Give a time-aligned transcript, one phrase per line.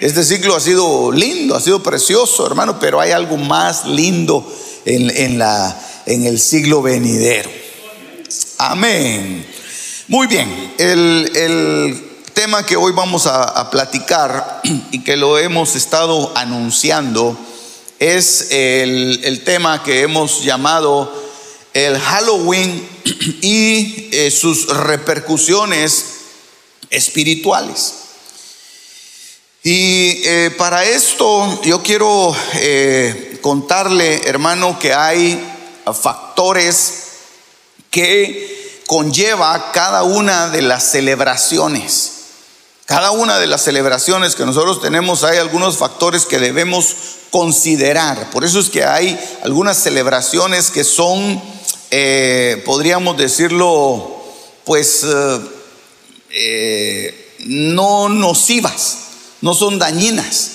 [0.00, 4.46] Este ciclo ha sido lindo, ha sido precioso, hermano, pero hay algo más lindo
[4.84, 7.50] en, la, en el siglo venidero.
[8.58, 9.46] Amén.
[10.08, 12.02] Muy bien, el,
[12.34, 14.60] tema que hoy vamos a, platicar
[14.92, 17.34] y que lo hemos estado anunciando
[17.98, 21.10] es el, el tema que hemos llamado
[21.72, 22.86] el Halloween
[23.40, 26.04] y eh, sus repercusiones
[26.90, 28.05] espirituales.
[29.68, 35.44] Y eh, para esto yo quiero eh, contarle, hermano, que hay
[35.92, 37.02] factores
[37.90, 42.12] que conlleva cada una de las celebraciones.
[42.84, 46.94] Cada una de las celebraciones que nosotros tenemos hay algunos factores que debemos
[47.32, 48.30] considerar.
[48.30, 51.42] Por eso es que hay algunas celebraciones que son,
[51.90, 54.22] eh, podríamos decirlo,
[54.64, 55.04] pues
[57.40, 59.05] no nocivas
[59.40, 60.50] no son dañinas.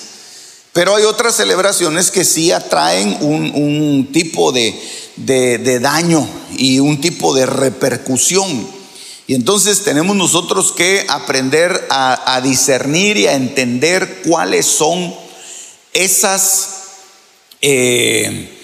[0.72, 7.44] Pero hay otras celebraciones que sí atraen un, tipo de, daño y un tipo de
[7.44, 8.66] repercusión.
[9.26, 15.14] Y entonces tenemos nosotros que aprender a, discernir y a entender cuáles son
[15.92, 16.68] esas,
[17.60, 18.58] eh,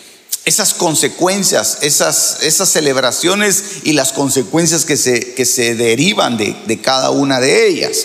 [0.47, 6.81] esas consecuencias, esas, esas celebraciones y las consecuencias que se, que se derivan de, de
[6.81, 7.99] cada una de ellas.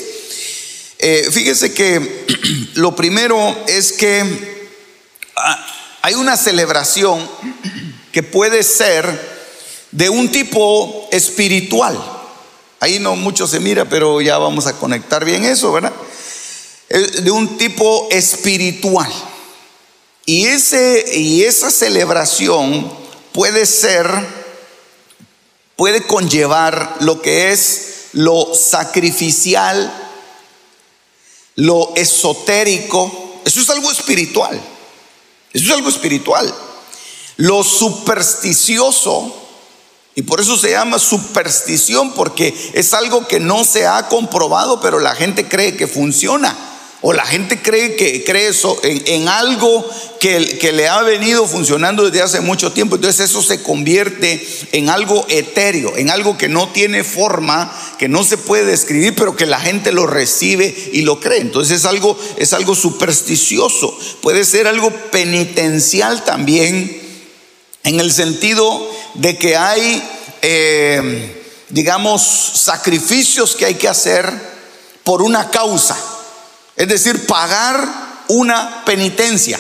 [1.06, 2.26] Eh, fíjese que
[2.76, 4.24] lo primero es que
[5.36, 5.68] ah,
[6.02, 7.30] hay una celebración
[8.14, 9.20] que puede ser
[9.92, 12.02] de un tipo espiritual.
[12.80, 15.92] Ahí no mucho se mira, pero ya vamos a conectar bien eso, ¿verdad?
[17.22, 19.12] De un tipo espiritual.
[20.26, 22.90] Y, ese, y esa celebración
[23.34, 24.10] puede ser,
[25.76, 30.03] puede conllevar lo que es lo sacrificial
[31.56, 34.60] lo esotérico, eso es algo espiritual.
[35.52, 36.54] Eso es algo espiritual.
[37.38, 39.36] Lo supersticioso,
[40.16, 45.00] y por eso se llama superstición, porque es algo que no se ha comprobado, pero
[45.00, 46.73] la gente cree que funciona.
[47.06, 49.86] O la gente cree que cree eso en, algo
[50.22, 52.96] que, le ha venido funcionando desde hace mucho tiempo.
[52.96, 57.70] Entonces eso se convierte en algo etéreo, en algo que no tiene forma,
[58.00, 61.42] que no se puede describir, pero que la gente lo recibe y lo cree.
[61.42, 64.00] Entonces es algo, es algo supersticioso.
[64.22, 67.02] Puede ser algo penitencial también,
[67.84, 70.02] en el sentido de que hay,
[70.42, 71.36] eh,
[71.68, 74.32] digamos, sacrificios que hay que hacer
[75.04, 75.98] por una causa.
[76.76, 77.88] Es decir, pagar
[78.28, 79.60] una penitencia.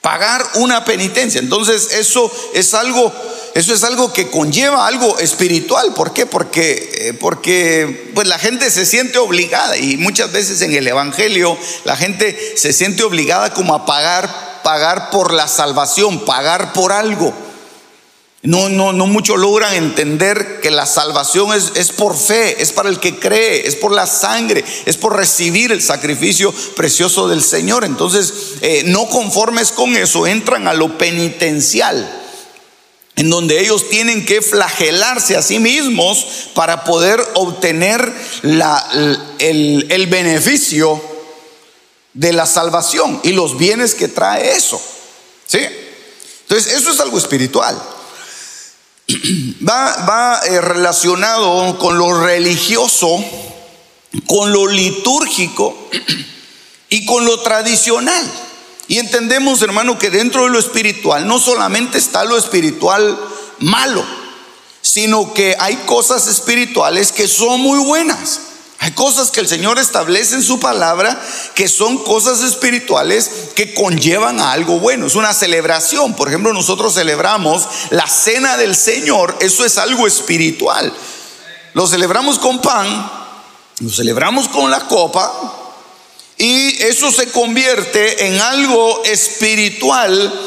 [0.00, 1.40] Pagar una penitencia.
[1.40, 3.12] Entonces, eso es algo,
[3.54, 5.94] eso es algo que conlleva algo espiritual.
[5.94, 6.26] ¿Por qué?
[6.26, 11.56] Porque, eh, porque pues la gente se siente obligada y muchas veces en el Evangelio
[11.84, 17.32] la gente se siente obligada como a pagar, pagar por la salvación, pagar por algo.
[18.44, 22.90] No, no, no muchos logran entender que la salvación es, es, por fe, es para
[22.90, 27.86] el que cree, es por la sangre, es por recibir el sacrificio precioso del Señor.
[27.86, 32.22] Entonces, eh, no conformes con eso, entran a lo penitencial,
[33.16, 38.12] en donde ellos tienen que flagelarse a sí mismos para poder obtener
[38.42, 41.00] el, el beneficio
[42.12, 44.78] de la salvación y los bienes que trae eso.
[45.46, 45.60] ¿Sí?
[46.42, 47.93] Entonces, eso es algo espiritual
[49.68, 53.22] va, eh, relacionado con lo religioso,
[54.26, 55.76] con lo litúrgico
[56.88, 58.30] y con lo tradicional.
[58.86, 63.18] Y entendemos, hermano, que dentro de lo espiritual no solamente está lo espiritual
[63.60, 64.04] malo,
[64.82, 68.40] sino que hay cosas espirituales que son muy buenas.
[68.84, 71.18] Hay cosas que el Señor establece en su palabra
[71.54, 75.06] que son cosas espirituales que conllevan a algo bueno.
[75.06, 76.14] Es una celebración.
[76.14, 79.38] Por ejemplo, nosotros celebramos la cena del Señor.
[79.40, 80.92] Eso es algo espiritual.
[81.72, 83.10] Lo celebramos con pan,
[83.80, 85.32] lo celebramos con la copa
[86.36, 90.46] y eso se convierte en algo espiritual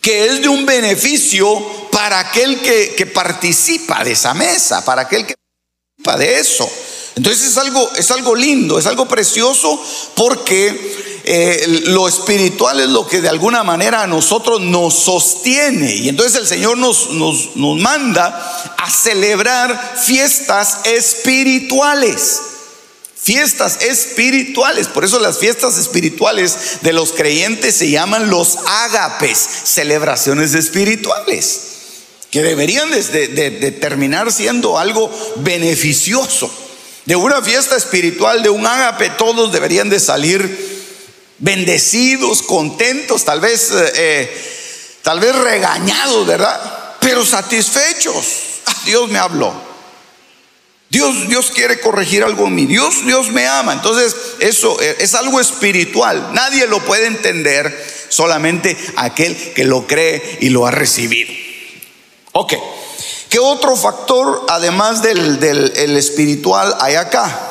[0.00, 5.26] que es de un beneficio para aquel que, que participa de esa mesa, para aquel
[5.26, 6.70] que participa de eso.
[7.18, 9.84] Entonces es algo, es algo lindo, es algo precioso
[10.14, 15.96] porque eh, lo espiritual es lo que de alguna manera a nosotros nos sostiene.
[15.96, 22.40] Y entonces el Señor nos, nos, nos manda a celebrar fiestas espirituales.
[23.20, 24.86] Fiestas espirituales.
[24.86, 31.62] Por eso las fiestas espirituales de los creyentes se llaman los ágapes, celebraciones espirituales,
[32.30, 36.67] que deberían de, de, terminar siendo algo beneficioso.
[37.08, 40.84] De una fiesta espiritual, de un ágape, todos deberían de salir
[41.38, 46.96] bendecidos, contentos, tal vez, eh, eh, tal vez regañados, ¿verdad?
[47.00, 48.26] Pero satisfechos.
[48.66, 49.54] Ah, Dios me habló.
[50.90, 52.66] Dios, Dios quiere corregir algo en mí.
[52.66, 53.72] Dios, Dios me ama.
[53.72, 56.34] Entonces, eso eh, es algo espiritual.
[56.34, 61.32] Nadie lo puede entender, solamente aquel que lo cree y lo ha recibido.
[62.32, 62.52] Ok.
[63.28, 67.48] ¿Qué otro factor, además del, del espiritual, hay acá?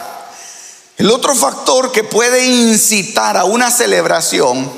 [0.97, 4.69] El otro factor que puede incitar a una celebración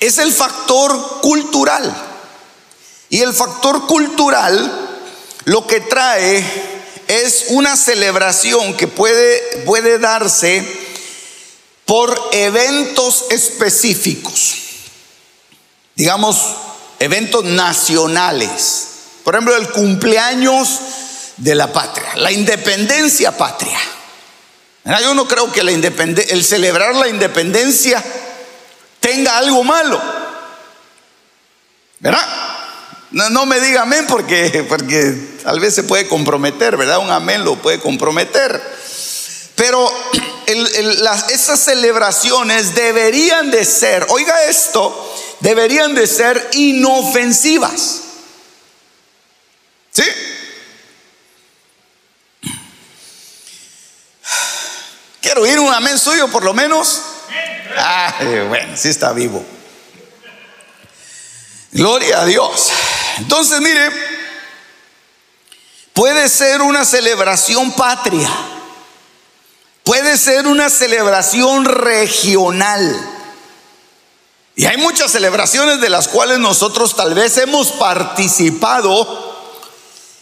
[0.00, 1.94] es el factor cultural.
[3.08, 4.84] Y el factor cultural
[5.44, 6.44] lo que trae
[7.06, 10.66] es una celebración que puede, puede darse
[11.84, 14.54] por eventos específicos.
[15.94, 16.38] Digamos,
[16.98, 18.93] eventos nacionales.
[19.24, 20.80] Por ejemplo, el cumpleaños
[21.38, 23.80] de la patria, la independencia patria.
[25.02, 28.04] Yo no creo que la el celebrar la independencia
[29.00, 30.00] tenga algo malo.
[32.00, 32.26] ¿Verdad?
[33.12, 36.98] No, me diga amén porque, porque tal vez se puede comprometer, ¿verdad?
[36.98, 38.60] Un amén lo puede comprometer.
[39.54, 39.90] Pero
[41.28, 48.03] esas celebraciones deberían de ser, oiga esto, deberían de ser inofensivas.
[49.94, 50.02] ¿Sí?
[55.20, 57.00] Quiero oír un amén suyo por lo menos.
[57.76, 58.14] Ah,
[58.48, 59.44] bueno, sí está vivo.
[61.70, 62.70] Gloria a Dios.
[63.18, 63.90] Entonces, mire,
[65.92, 68.28] puede ser una celebración patria,
[69.84, 73.10] puede ser una celebración regional.
[74.56, 79.23] Y hay muchas celebraciones de las cuales nosotros tal vez hemos participado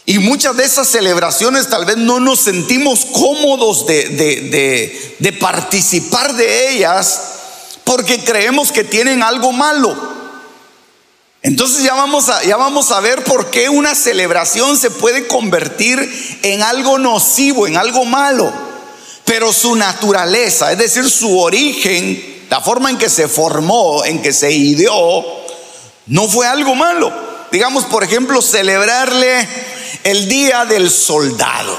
[0.05, 7.21] y muchas de esas celebraciones tal vez no nos sentimos cómodos de, participar de ellas
[7.85, 9.95] porque creemos que tienen algo malo.
[11.41, 15.99] Entonces ya vamos, a, ya vamos a ver por qué una celebración se puede convertir
[16.41, 18.51] en algo nocivo, en algo malo.
[19.25, 24.33] Pero su naturaleza, es decir, su origen, la forma en que se formó, en que
[24.33, 25.25] se ideó,
[26.07, 27.11] no fue algo malo.
[27.51, 29.47] Digamos, por ejemplo, celebrarle
[30.03, 31.77] el día del soldado.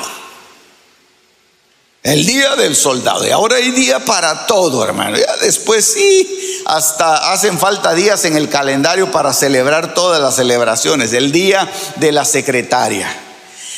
[2.04, 3.26] El día del soldado.
[3.26, 5.16] Y ahora hay día para todo, hermano.
[5.16, 11.14] Ya después sí, hasta hacen falta días en el calendario para celebrar todas las celebraciones.
[11.14, 11.66] El día
[11.96, 13.08] de la secretaria.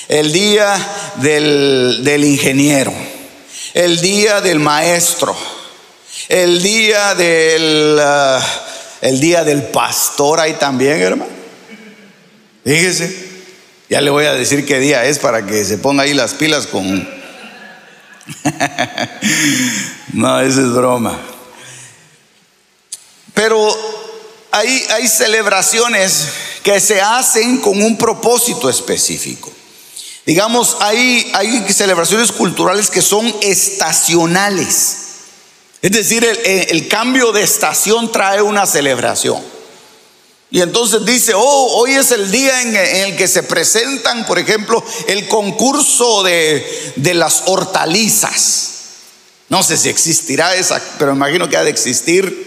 [0.08, 0.76] El día
[1.16, 2.92] del, ingeniero.
[3.74, 5.36] El día del maestro.
[6.28, 8.42] El día del, uh,
[9.02, 11.30] el día del pastor ahí también, hermano.
[12.64, 13.25] Fíjese.
[13.88, 16.66] Ya le voy a decir qué día es para que se ponga ahí las pilas
[16.66, 16.86] con...
[20.12, 21.16] no, esa es broma.
[23.32, 23.68] Pero
[24.50, 26.28] hay, hay celebraciones
[26.64, 29.52] que se hacen con un propósito específico.
[30.24, 34.96] Digamos, hay, hay celebraciones culturales que son estacionales.
[35.80, 39.55] Es decir, el cambio de estación trae una celebración.
[40.50, 44.82] Y entonces dice, oh, hoy es el día en el que se presentan, por ejemplo,
[45.08, 48.70] el concurso de, de las hortalizas.
[49.48, 52.45] No sé si existirá esa, pero imagino que ha de existir.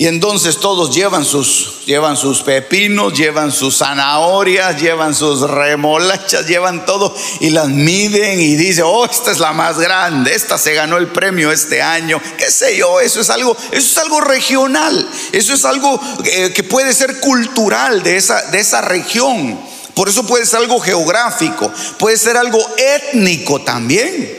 [0.00, 6.86] Y entonces todos llevan sus, llevan sus pepinos, llevan sus zanahorias, llevan sus remolachas, llevan
[6.86, 10.98] todo y las miden y dice, oh, esta es la más grande, esta se ganó
[10.98, 15.52] el premio este año, qué sé yo, eso es algo, eso es algo regional, eso
[15.52, 19.58] es algo eh, que puede ser cultural de esa, de esa región.
[19.94, 24.37] Por eso puede ser algo geográfico, puede ser algo étnico también.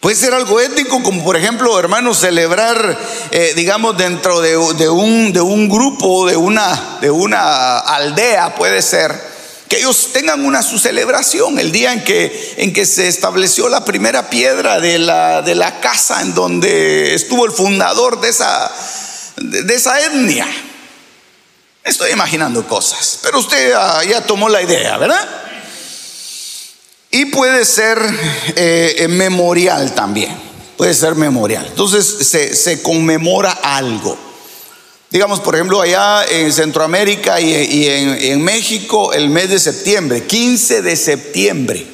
[0.00, 2.98] Puede ser algo étnico, como por ejemplo, hermanos, celebrar,
[3.32, 9.14] eh, digamos, dentro de, un, de un grupo, de una, de una aldea, puede ser,
[9.68, 13.84] que ellos tengan una su celebración, el día en que, en que se estableció la
[13.84, 18.72] primera piedra de la, casa en donde estuvo el fundador de esa,
[19.36, 20.48] de esa etnia.
[21.84, 23.74] Estoy imaginando cosas, pero usted
[24.08, 25.28] ya, tomó la idea, ¿verdad?
[27.10, 27.98] Y puede ser
[28.54, 30.32] eh, memorial también,
[30.76, 31.66] puede ser memorial.
[31.66, 32.06] Entonces
[32.56, 34.16] se, conmemora algo.
[35.10, 40.82] Digamos, por ejemplo, allá en Centroamérica y, en, en México, el mes de septiembre, 15
[40.82, 41.84] de septiembre,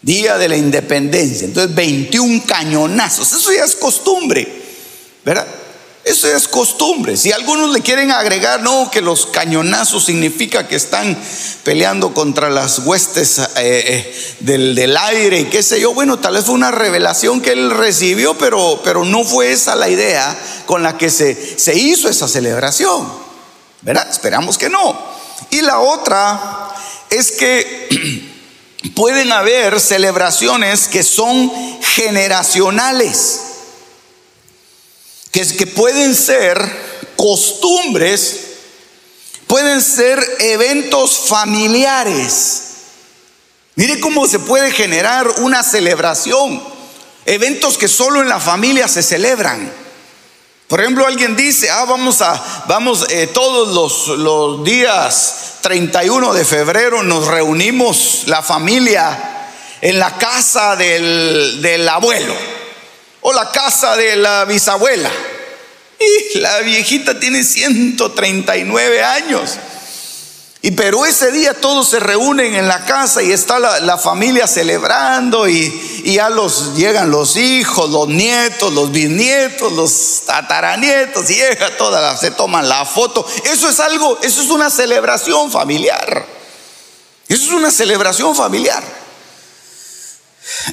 [0.00, 1.46] día de la independencia.
[1.46, 4.46] Entonces, 21 cañonazos, eso ya es costumbre,
[5.24, 5.46] ¿verdad?
[6.10, 7.16] Eso es costumbre.
[7.16, 11.16] Si algunos le quieren agregar, no, que los cañonazos significa que están
[11.62, 16.46] peleando contra las huestes eh, eh, del, aire y qué sé yo, bueno, tal vez
[16.46, 20.36] fue una revelación que él recibió, pero, pero no fue esa la idea
[20.66, 23.08] con la que se, se hizo esa celebración.
[23.82, 24.10] ¿Verdad?
[24.10, 24.98] Esperamos que no.
[25.50, 26.74] Y la otra
[27.08, 28.32] es que
[28.96, 31.52] pueden haber celebraciones que son
[31.82, 33.42] generacionales
[35.30, 36.58] que, que pueden ser
[37.16, 38.40] costumbres,
[39.46, 42.62] pueden ser eventos familiares.
[43.74, 46.62] Mire cómo se puede generar una celebración,
[47.26, 49.72] eventos que solo en la familia se celebran.
[50.66, 56.44] Por ejemplo, alguien dice, ah, vamos a, vamos, eh, todos los, los días 31 de
[56.44, 59.48] febrero nos reunimos la familia
[59.80, 62.59] en la casa del, del abuelo
[63.22, 65.10] o la casa de la bisabuela.
[65.98, 69.50] Y la viejita tiene 139 años.
[70.62, 75.48] Y pero ese día todos se reúnen en la casa y está la, familia celebrando
[75.48, 81.78] y, y, ya los llegan los hijos, los nietos, los bisnietos, los tataranietos y llega
[81.78, 83.26] toda se toman la foto.
[83.44, 86.26] Eso es algo, eso es una celebración familiar.
[87.26, 88.99] Eso es una celebración familiar.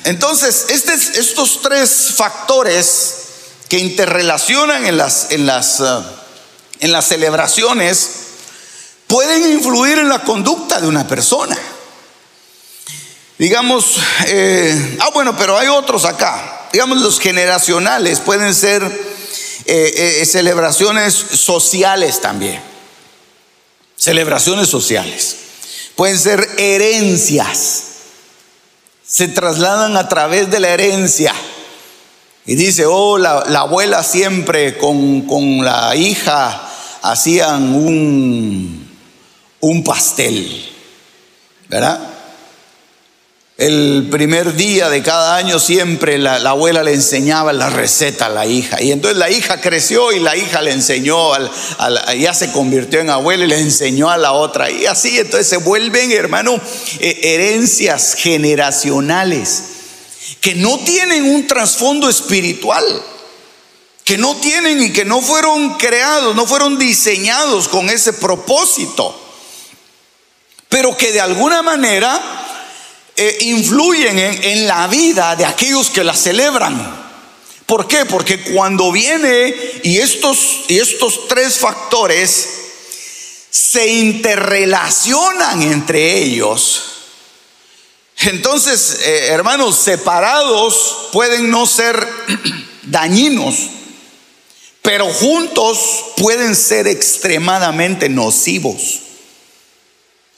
[0.03, 3.13] Entonces, este estos tres factores
[3.69, 5.83] que interrelacionan en las, en las, eh,
[6.79, 8.09] en las celebraciones
[9.07, 11.57] pueden influir en la conducta de una persona.
[13.37, 16.69] Digamos, eh, ah bueno, pero hay otros acá.
[16.71, 18.83] Digamos, los generacionales pueden ser
[19.65, 22.61] eh, celebraciones sociales también.
[23.95, 25.35] Celebraciones sociales.
[25.95, 27.86] Pueden ser herencias
[29.07, 31.33] se trasladan a través de la herencia.
[32.45, 36.69] Y dice, oh, la, abuela siempre con, con, la hija
[37.01, 38.89] hacían un,
[39.59, 40.69] un pastel,
[41.67, 42.16] ¿verdad?
[43.57, 48.45] El primer día de cada año siempre la, abuela le enseñaba la receta a la
[48.45, 48.79] hija.
[48.83, 51.31] Y entonces la hija creció y la hija le enseñó,
[52.19, 54.69] ya se convirtió en abuela y le enseñó a la otra.
[54.69, 56.61] Y así entonces se vuelven, hermano,
[56.99, 59.63] eh, herencias generacionales
[60.39, 62.85] que no tienen un trasfondo espiritual.
[64.03, 69.19] Que no tienen y que no fueron creados, no fueron diseñados con ese propósito.
[70.69, 72.21] Pero que de alguna manera
[73.19, 77.07] eh, influyen en, la vida de aquellos que la celebran.
[77.65, 78.05] ¿Por qué?
[78.05, 82.47] Porque cuando viene y estos, y estos tres factores
[83.49, 86.83] se interrelacionan entre ellos,
[88.19, 92.07] entonces, eh, hermanos, separados pueden no ser
[92.83, 93.55] dañinos,
[94.83, 95.79] pero juntos
[96.17, 99.06] pueden ser extremadamente nocivos.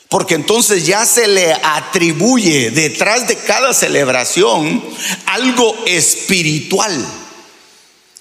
[0.10, 4.84] Porque entonces ya se le atribuye detrás de cada celebración
[5.28, 7.06] algo espiritual,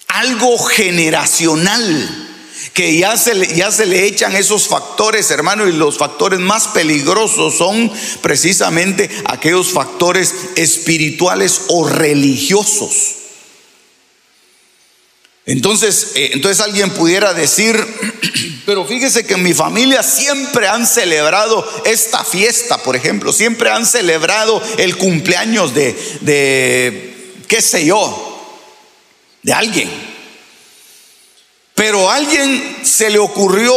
[0.07, 2.27] algo generacional,
[2.75, 6.67] que ya se, le, ya se le echan esos factores, hermano, y los factores más
[6.67, 7.91] peligrosos son
[8.21, 13.15] precisamente aquellos factores espirituales o religiosos.
[15.47, 17.75] Entonces, eh, entonces alguien pudiera decir,
[18.69, 23.83] pero fíjese que en mi familia siempre han celebrado esta fiesta, por ejemplo, siempre han
[23.83, 28.47] celebrado el cumpleaños de, de qué sé yo,
[29.41, 29.89] de alguien.
[31.73, 33.73] Pero a alguien se le ocurrió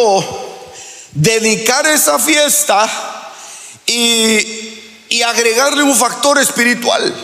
[1.12, 2.86] dedicar esa fiesta
[3.86, 7.14] y, y agregarle un factor espiritual.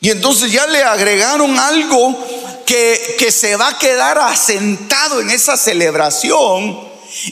[0.00, 2.16] Y entonces ya le agregaron algo
[2.64, 6.78] que, se va a quedar asentado en esa celebración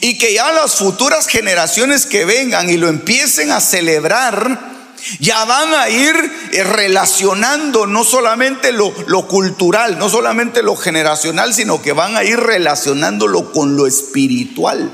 [0.00, 4.72] y que ya las futuras generaciones que vengan y lo empiecen a celebrar,
[5.18, 6.14] ya van a ir
[6.52, 12.22] eh, relacionando no solamente lo, lo, cultural, no solamente lo generacional, sino que van a
[12.22, 14.92] ir relacionándolo con lo espiritual.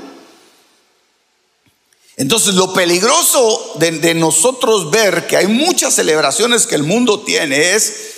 [2.17, 7.75] Entonces lo peligroso de, de nosotros ver que hay muchas celebraciones que el mundo tiene
[7.75, 8.08] es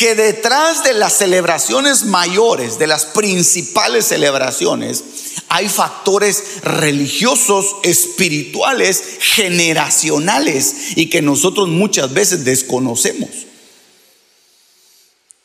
[0.00, 5.04] que detrás de las celebraciones mayores, de las principales celebraciones,
[5.50, 13.28] hay factores religiosos, espirituales, generacionales y que nosotros muchas veces desconocemos.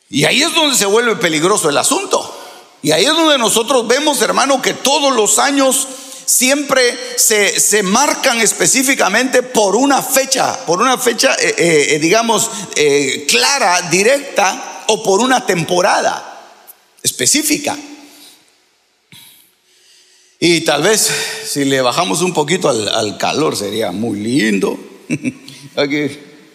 [0.08, 2.34] Y ahí es donde se vuelve peligroso el asunto.
[2.80, 5.86] Y ahí es donde nosotros vemos, hermano, que todos los años
[6.26, 12.50] siempre se, marcan específicamente por una fecha, por una fecha, eh, eh, eh, digamos,
[13.28, 16.52] clara, directa, o por una temporada
[17.02, 17.76] específica.
[20.38, 21.10] Y tal vez
[21.48, 24.78] si le bajamos un poquito al, calor sería muy lindo.
[25.76, 26.04] Aquí,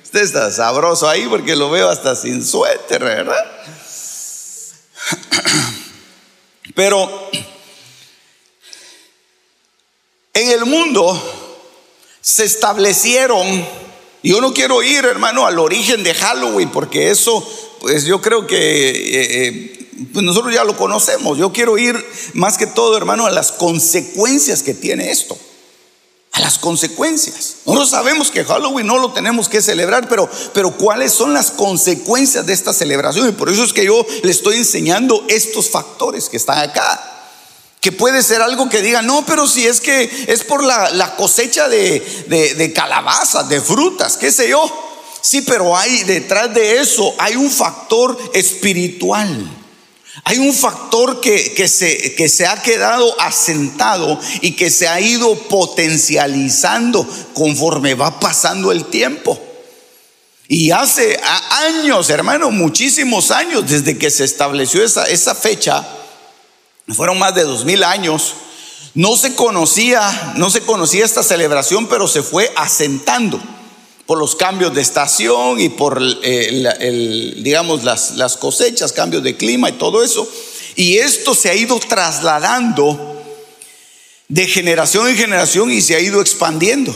[0.04, 3.44] usted está sabroso ahí porque lo veo hasta sin suéter, ¿verdad?
[6.76, 7.30] Pero
[10.34, 11.20] en el mundo
[12.22, 13.66] se establecieron,
[14.24, 17.46] yo no quiero ir, hermano, al origen de Halloween, porque eso,
[17.80, 19.82] pues yo creo que eh, eh,
[20.14, 21.38] pues nosotros ya lo conocemos.
[21.38, 21.96] Yo quiero ir
[22.34, 25.38] más que todo, hermano, a las consecuencias que tiene esto.
[26.34, 27.58] A las consecuencias.
[27.66, 32.46] Nosotros sabemos que Halloween no lo tenemos que celebrar, pero, pero ¿cuáles son las consecuencias
[32.46, 33.28] de esta celebración?
[33.28, 37.11] Y por eso es que yo le estoy enseñando estos factores que están acá.
[37.82, 41.68] Que puede ser algo que diga, no, pero si es que es por la, cosecha
[41.68, 44.64] de, de, de calabazas, de frutas, qué sé yo.
[45.22, 49.58] Sí, pero hay detrás de eso, hay un factor espiritual.
[50.24, 55.36] Hay un factor que, se, que, se, ha quedado asentado y que se ha ido
[55.36, 59.40] potencializando conforme va pasando el tiempo.
[60.48, 61.18] Y hace
[61.52, 65.88] años, hermano, muchísimos años, desde que se estableció esa, esa fecha,
[66.94, 68.34] fueron más de dos mil años,
[68.94, 73.40] no se conocía, no se conocía esta celebración, pero se fue asentando
[74.06, 79.70] por los cambios de estación y por, eh, digamos, las, las cosechas, cambios de clima
[79.70, 80.28] y todo eso.
[80.76, 83.24] Y esto se ha ido trasladando
[84.28, 86.94] de generación en generación y se ha ido expandiendo.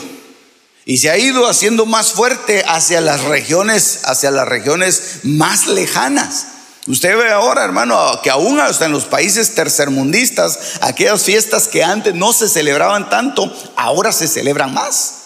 [0.86, 6.48] Y se ha ido haciendo más fuerte hacia las regiones, hacia las regiones más lejanas.
[6.88, 12.13] Usted ve ahora, hermano, que aún hasta en los países tercermundistas, aquellas fiestas que antes
[12.13, 15.24] no se celebraban tanto, ahora se celebran más.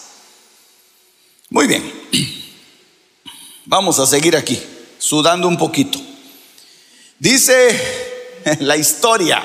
[1.50, 1.92] Muy bien,
[3.66, 4.62] vamos a seguir aquí,
[4.98, 6.00] sudando un poquito.
[7.18, 9.42] Dice la historia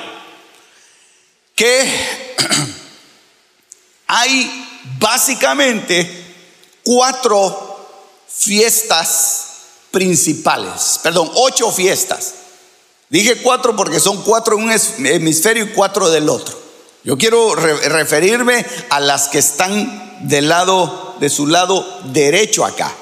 [1.54, 2.36] que
[4.08, 4.68] hay
[5.00, 6.34] básicamente
[6.82, 9.55] cuatro fiestas
[9.96, 12.34] principales, perdón, ocho fiestas.
[13.10, 16.60] Dije cuatro porque son cuatro en un hemisferio y cuatro del otro.
[17.06, 22.94] Yo quiero referirme a las que están del lado de su lado derecho acá.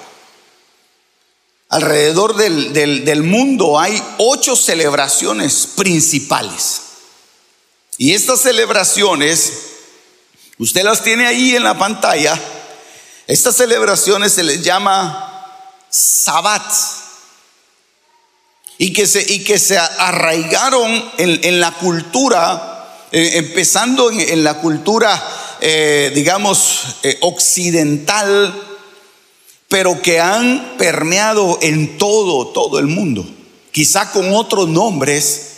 [1.69, 6.81] Alrededor del, mundo hay ocho celebraciones principales.
[7.97, 9.51] Y estas celebraciones,
[10.59, 12.39] usted las tiene ahí en la pantalla,
[13.25, 15.32] estas celebraciones se les llama
[15.93, 16.63] Sabbat.
[18.79, 25.43] Y que se, y que se arraigaron en, la cultura, eh, empezando en la cultura
[25.65, 28.53] eh, digamos, eh, occidental,
[29.69, 33.25] pero que han permeado en todo, todo el mundo,
[33.71, 35.51] quizá con otros nombres,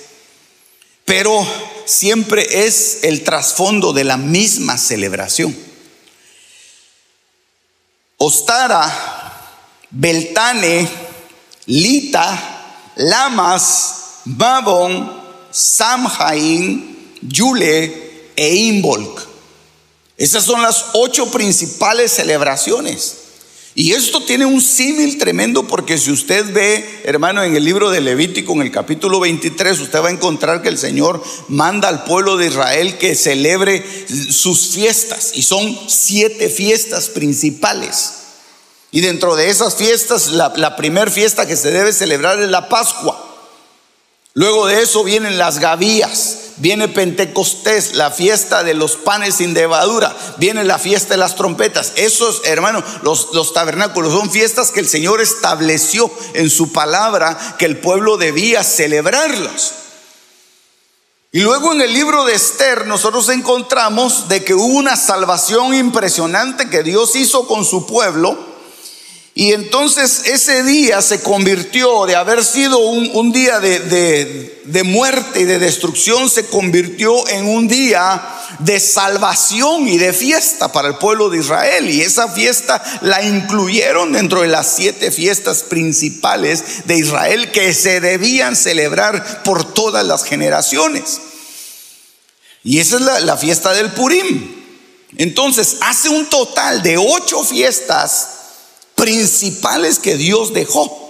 [1.05, 1.43] pero
[1.85, 5.57] siempre es el trasfondo de la misma celebración.
[8.17, 9.14] Ostara,
[9.91, 10.87] Beltane,
[11.67, 15.11] Lita, Lamas, Babon,
[15.51, 19.21] Samhain, Yule e Imbolc.
[20.17, 23.17] Esas son las ocho principales celebraciones.
[23.77, 27.99] Y esto tiene un símil tremendo porque si usted ve, hermano, en el libro de
[27.99, 32.37] Levítico, en el capítulo 23, usted va a encontrar que el Señor manda al pueblo
[32.37, 33.83] de Israel que celebre
[34.31, 35.31] sus fiestas.
[35.33, 38.24] Y son siete fiestas principales.
[38.95, 42.69] Y dentro de esas fiestas, la, la primera fiesta que se debe celebrar es la
[42.69, 43.21] Pascua.
[44.34, 50.15] Luego de eso vienen las gavías viene Pentecostés, la fiesta de los panes sin levadura,
[50.38, 51.91] viene la fiesta de las trompetas.
[51.97, 57.65] Esos, hermanos, los, los tabernáculos son fiestas que el Señor estableció en su palabra que
[57.65, 59.73] el pueblo debía celebrarlos.
[61.34, 66.69] Y luego en el libro de Esther nosotros encontramos de que hubo una salvación impresionante
[66.69, 68.54] que Dios hizo con su pueblo
[69.37, 75.43] y entonces ese día se convirtió, de haber sido un, día de, de, muerte y
[75.43, 78.23] de destrucción, se convirtió en un día
[78.59, 81.89] de salvación y de fiesta para el pueblo de Israel.
[81.89, 87.99] Y esa fiesta la incluyeron dentro de las siete fiestas principales de Israel que se
[87.99, 91.19] debían celebrar por todas las generaciones.
[92.63, 94.63] Y esa es la, la fiesta del Purim.
[95.17, 98.34] Entonces, hace un total de ocho fiestas
[99.05, 101.03] principales que Dios dejó.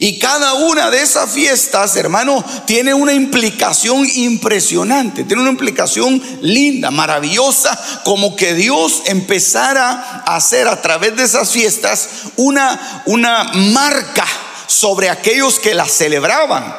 [0.00, 6.90] Y cada una de esas fiestas, hermano, tiene una implicación impresionante, tiene una implicación linda,
[6.90, 14.26] maravillosa, como que Dios empezara a hacer a través de esas fiestas una, una marca
[14.66, 16.74] sobre aquellos que las celebraban.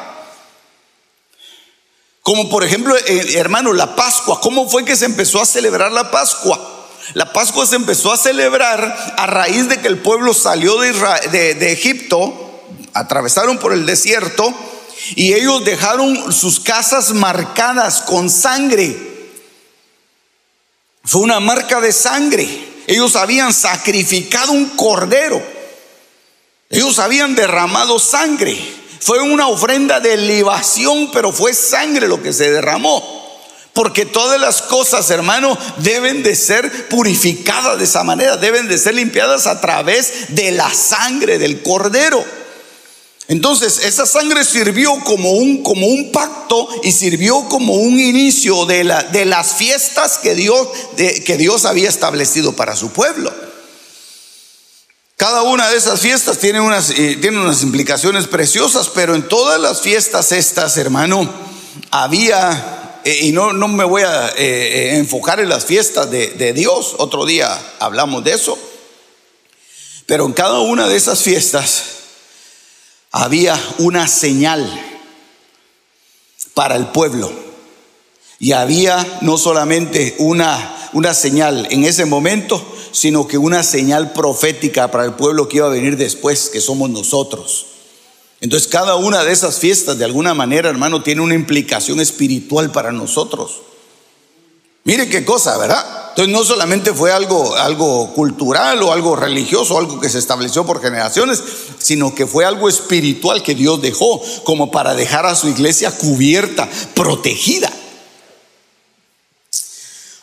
[2.20, 4.38] Como por ejemplo, eh, hermano, la Pascua.
[4.40, 6.81] ¿Cómo fue que se empezó a celebrar la Pascua?
[7.14, 12.62] La Pascua se empezó a celebrar a raíz de que el pueblo salió de, Egipto,
[12.94, 14.52] atravesaron por el desierto
[15.14, 18.96] y ellos dejaron sus casas marcadas con sangre.
[21.04, 22.68] Fue una marca de sangre.
[22.86, 25.42] Ellos habían sacrificado un cordero.
[26.70, 28.56] Ellos habían derramado sangre.
[29.00, 33.21] Fue una ofrenda de libación, pero fue sangre lo que se derramó.
[33.74, 38.94] Porque todas las cosas, hermano, deben de ser purificadas de esa manera, deben de ser
[38.94, 42.22] limpiadas a través de la sangre del cordero.
[43.28, 48.84] Entonces, esa sangre sirvió como un, como un pacto y sirvió como un inicio de,
[48.84, 53.32] la, de las fiestas que Dios, que Dios había establecido para su pueblo.
[55.16, 59.60] Cada una de esas fiestas tiene unas, eh, tiene unas implicaciones preciosas, pero en todas
[59.60, 61.32] las fiestas estas, hermano,
[61.92, 66.28] había eh, y no, no, me voy a eh, eh, enfocar en las fiestas de,
[66.28, 68.58] de Dios, otro día hablamos de eso,
[70.06, 71.84] pero en cada una de esas fiestas
[73.10, 74.68] había una señal
[76.54, 77.32] para el pueblo.
[78.38, 82.60] Y había no solamente una, una señal en ese momento,
[82.90, 86.90] sino que una señal profética para el pueblo que iba a venir después, que somos
[86.90, 87.66] nosotros.
[88.42, 92.90] Entonces cada una de esas fiestas de alguna manera, hermano, tiene una implicación espiritual para
[92.90, 93.62] nosotros.
[94.82, 96.08] Mire qué cosa, ¿verdad?
[96.08, 100.82] Entonces no solamente fue algo, algo cultural o algo religioso, algo que se estableció por
[100.82, 101.40] generaciones,
[101.78, 106.68] sino que fue algo espiritual que Dios dejó como para dejar a su iglesia cubierta,
[106.94, 107.72] protegida.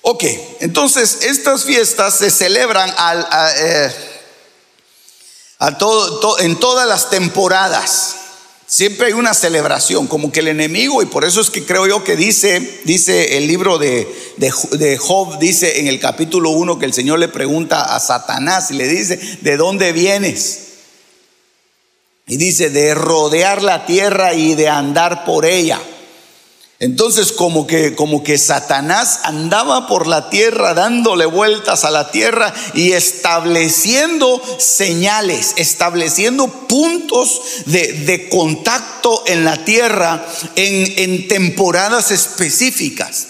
[0.01, 0.25] Ok,
[0.59, 3.25] entonces estas fiestas se celebran al...
[3.59, 4.08] Eh,
[5.59, 8.15] en todas las temporadas.
[8.65, 12.03] Siempre hay una celebración, como que el enemigo, y por eso es que creo yo
[12.03, 16.93] que dice, dice el libro de, de, Job, dice en el capítulo 1 que el
[16.93, 20.67] Señor le pregunta a Satanás y le dice, ¿de dónde vienes?
[22.27, 25.81] Y dice, de rodear la tierra y de andar por ella.
[26.81, 32.53] Entonces como que como que Satanás andaba por la tierra dándole vueltas a la tierra
[32.73, 43.27] y estableciendo señales, estableciendo puntos de, contacto en la tierra en, en temporadas específicas.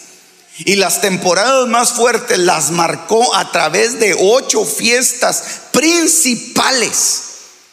[0.60, 7.24] Y las temporadas más fuertes las marcó a través de ocho fiestas principales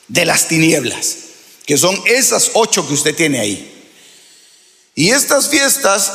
[0.08, 1.16] de las tinieblas,
[1.66, 3.75] que son esas ocho que usted tiene ahí.
[4.98, 6.14] Y estas fiestas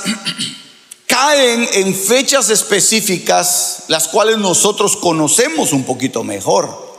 [1.07, 6.89] caen en fechas específicas, las cuales nosotros conocemos un poquito mejor.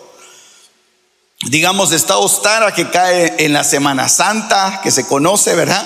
[1.49, 5.85] Digamos, está Ostara que cae en la Semana Santa, que se conoce, ¿verdad?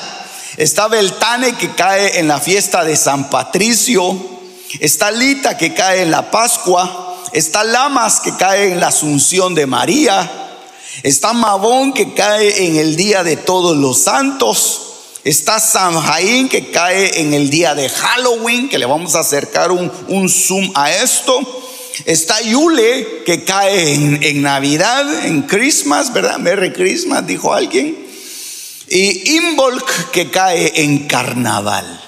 [0.58, 4.14] Está Beltane que cae en la fiesta de San Patricio.
[4.80, 7.24] Está Lita que cae en la Pascua.
[7.32, 10.30] Está Lamas que cae en la Asunción de María.
[11.02, 14.86] Está Mabón que cae en el Día de Todos los Santos.
[15.26, 20.28] Está Samhain que cae en el día de Halloween, que le vamos a acercar un,
[20.28, 21.40] zoom a esto.
[22.04, 26.38] Está Yule que cae en, Navidad, en Christmas, ¿verdad?
[26.38, 28.06] Merry Christmas, dijo alguien.
[28.88, 32.00] Y Imbolc que cae en Carnaval.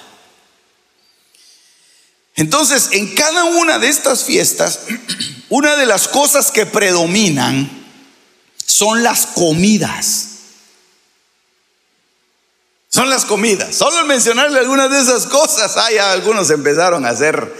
[2.37, 4.79] Entonces, en cada una de estas fiestas,
[5.49, 7.69] una de las cosas que predominan
[8.65, 10.28] son las comidas.
[12.89, 13.75] Son las comidas.
[13.75, 17.53] Solo al mencionarle algunas de esas cosas, hay algunos empezaron a hacer,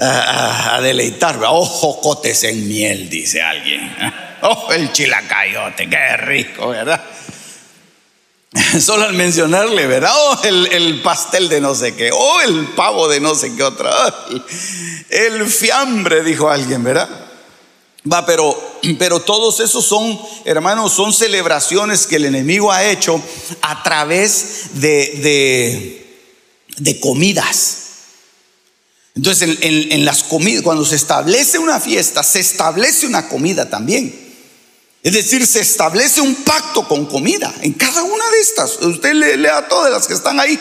[0.00, 1.38] a, deleitar.
[1.46, 3.96] Oh, jocotes en miel, dice alguien.
[4.44, 7.00] Oh, el chilacayote, qué rico, ¿verdad?
[8.80, 10.10] Solo al mencionarle, ¿verdad?
[10.12, 12.10] Oh, el, el, pastel de no sé qué.
[12.12, 13.92] Oh, el pavo de no sé qué otra.
[15.08, 17.08] El fiambre, dijo alguien, ¿verdad?
[18.10, 23.22] Va, pero, pero todos esos son, hermanos, son celebraciones que el enemigo ha hecho
[23.60, 26.04] a través de,
[26.78, 27.76] de, comidas.
[29.14, 34.12] Entonces, en, las comidas, cuando se establece una fiesta, se establece una comida también.
[35.04, 38.82] Es decir, se establece un pacto con comida en cada una de estas.
[38.82, 40.58] Usted lea todas las que están ahí.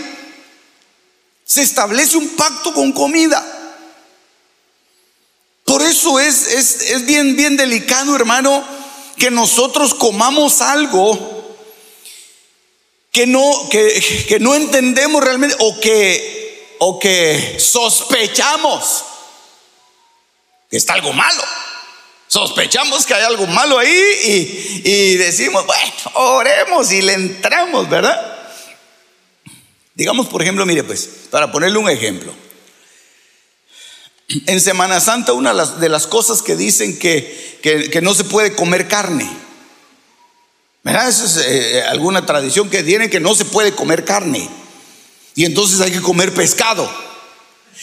[1.44, 3.51] Se establece un pacto con comida.
[6.02, 6.48] Eso es,
[6.90, 8.68] es, bien, bien delicado, hermano,
[9.20, 11.56] que nosotros comamos algo
[13.12, 19.04] que no, que, que no entendemos realmente o que, o que sospechamos
[20.72, 21.44] que está algo malo.
[22.26, 28.50] Sospechamos que hay algo malo ahí y, y decimos, bueno, oremos y le entramos, ¿verdad?
[29.94, 32.34] Digamos, por ejemplo, mire, pues, para ponerle un ejemplo.
[34.46, 38.88] En Semana Santa, una de las cosas que dicen que, que, no se puede comer
[38.88, 39.30] carne.
[40.84, 41.10] ¿Verdad?
[41.10, 44.50] Esa es eh, alguna tradición que tiene que no se puede comer carne.
[45.36, 46.90] Y entonces hay que comer pescado.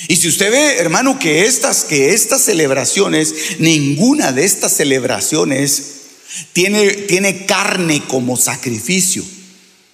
[0.06, 5.94] Y si usted ve, hermano, que estas, que estas celebraciones, ninguna de estas celebraciones
[6.52, 9.24] tiene, tiene carne como sacrificio,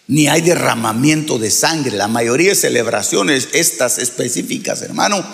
[0.07, 1.97] ni hay derramamiento de sangre.
[1.97, 5.25] La mayoría de celebraciones, estas específicas, hermano,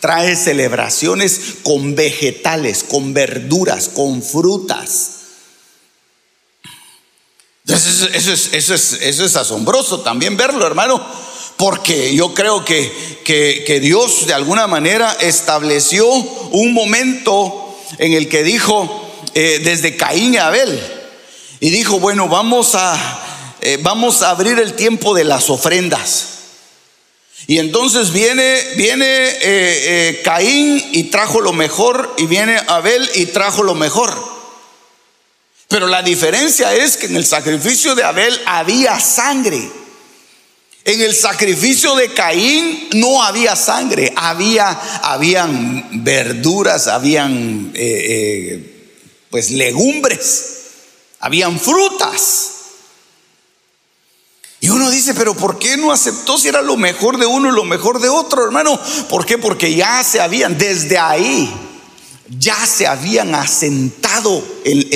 [0.00, 5.10] trae celebraciones con vegetales, con verduras, con frutas.
[7.66, 8.52] Entonces, eso es,
[9.02, 11.04] eso es, asombroso también verlo, hermano
[11.56, 12.92] porque yo creo que,
[13.24, 20.34] que, Dios de alguna manera estableció un momento en el que dijo, eh, desde Caín
[20.34, 20.80] y Abel,
[21.60, 26.35] y dijo, bueno, vamos a, eh, vamos a abrir el tiempo de las ofrendas.
[27.46, 33.62] Y entonces viene, viene eh, Caín y trajo lo mejor, y viene Abel y trajo
[33.62, 34.12] lo mejor.
[35.68, 39.70] Pero la diferencia es que en el sacrificio de Abel había sangre.
[40.84, 44.68] En el sacrificio de Caín no había sangre, había,
[45.02, 48.88] habían verduras, habían eh, eh,
[49.28, 50.58] pues legumbres,
[51.18, 52.55] habían frutas.
[54.66, 57.54] Y uno dice, pero ¿por qué no aceptó si era lo mejor de uno y
[57.54, 58.76] lo mejor de otro, hermano?
[59.08, 59.38] ¿Por qué?
[59.38, 61.65] Porque ya se habían, desde ahí,
[62.28, 64.42] ya se habían asentado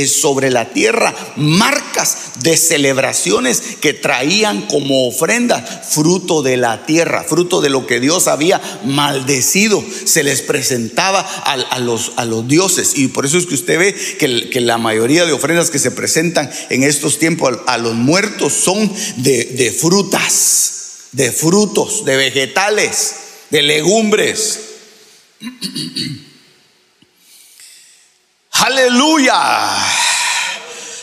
[0.09, 7.61] sobre la tierra marcas de celebraciones que traían como ofrenda fruto de la tierra, fruto
[7.61, 9.85] de lo que Dios había maldecido.
[10.05, 12.93] Se les presentaba a, los, a los, dioses.
[12.97, 16.51] Y por eso es que usted ve que, la mayoría de ofrendas que se presentan
[16.71, 23.15] en estos tiempos a, los muertos son de, de frutas, de frutos, de vegetales,
[23.51, 24.61] de legumbres.
[28.61, 29.39] Aleluya.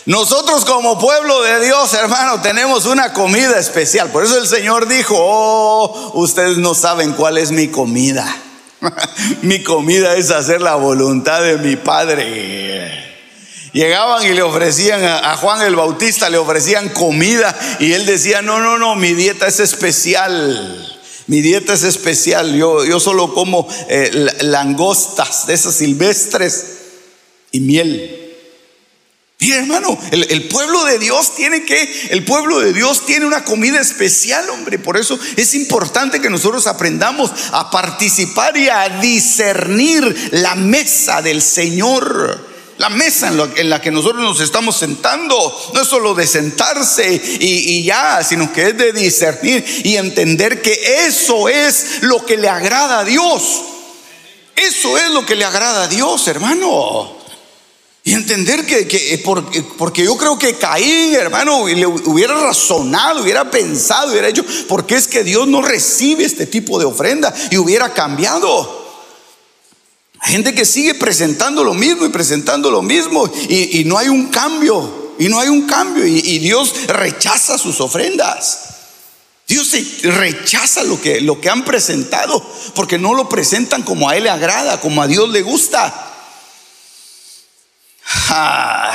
[0.06, 4.12] Nosotros como pueblo de Dios, hermano, tenemos una comida especial.
[4.12, 8.26] Por eso el Señor dijo, oh, ustedes no saben cuál es mi comida.
[9.42, 13.06] mi comida es hacer la voluntad de mi Padre.
[13.74, 18.60] Llegaban y le ofrecían a, Juan el Bautista, le ofrecían comida y él decía, no,
[18.60, 20.96] no, no, mi dieta es especial.
[21.26, 22.54] Mi dieta es especial.
[22.56, 26.77] Yo, yo solo como eh, langostas de esas silvestres
[27.52, 28.28] y miel.
[29.40, 33.80] Mira, hermano, el, pueblo de Dios tiene que, el pueblo de Dios tiene una comida
[33.80, 34.80] especial, hombre.
[34.80, 41.44] Por eso es importante que nosotros aprendamos a participar y a discernir la mesa del
[41.44, 42.48] Señor.
[42.80, 45.36] La mesa en, la que nosotros nos estamos sentando
[45.74, 50.62] no es solo de sentarse y, y ya, sino que es de discernir y entender
[50.62, 53.62] que eso es lo que le agrada a Dios.
[54.56, 57.17] Eso es lo que le agrada a Dios, hermano.
[58.08, 63.52] Y entender que, que porque, porque, yo creo que Caín, hermano, le hubiera razonado, hubiera
[63.52, 67.94] pensado, hubiera hecho, porque es que Dios no recibe este tipo de ofrenda y hubiera
[67.94, 68.88] cambiado.
[70.22, 74.28] Hay gente que sigue presentando lo mismo y presentando lo mismo y, no hay un
[74.28, 78.60] cambio, y no hay un cambio y, y Dios rechaza sus ofrendas.
[79.50, 79.70] Dios
[80.04, 82.42] rechaza lo que, lo que han presentado
[82.74, 86.06] porque no lo presentan como a Él le agrada, como a Dios le gusta.
[88.30, 88.94] Ah.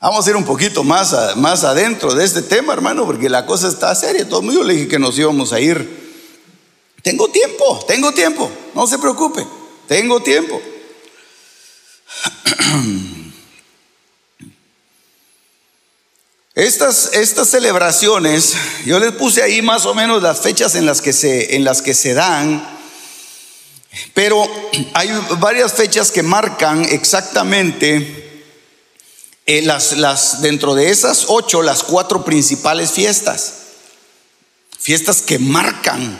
[0.00, 3.66] Vamos a ir un poquito más, más adentro de este tema, hermano, porque la cosa
[3.66, 4.28] está seria.
[4.28, 6.08] Todo el mundo le dije que nos íbamos a ir.
[7.02, 9.46] Tengo tiempo, tengo tiempo, no se preocupe,
[9.86, 10.60] tengo tiempo.
[16.54, 18.54] Estas, estas celebraciones,
[18.84, 21.82] yo les puse ahí más o menos las fechas en las que se, en las
[21.82, 22.77] que se dan.
[24.14, 24.46] Pero
[24.94, 28.42] hay varias fechas que marcan exactamente
[29.46, 33.54] eh, las, dentro de esas ocho, las cuatro principales fiestas.
[34.78, 36.18] Fiestas que marcan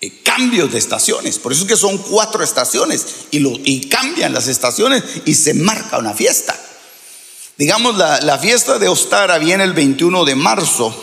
[0.00, 1.38] eh, cambios de estaciones.
[1.38, 5.98] Por eso es que son cuatro estaciones y, y cambian las estaciones y se marca
[5.98, 6.54] una fiesta.
[7.56, 10.94] Digamos, la, la fiesta de Ostara viene el 21 de marzo.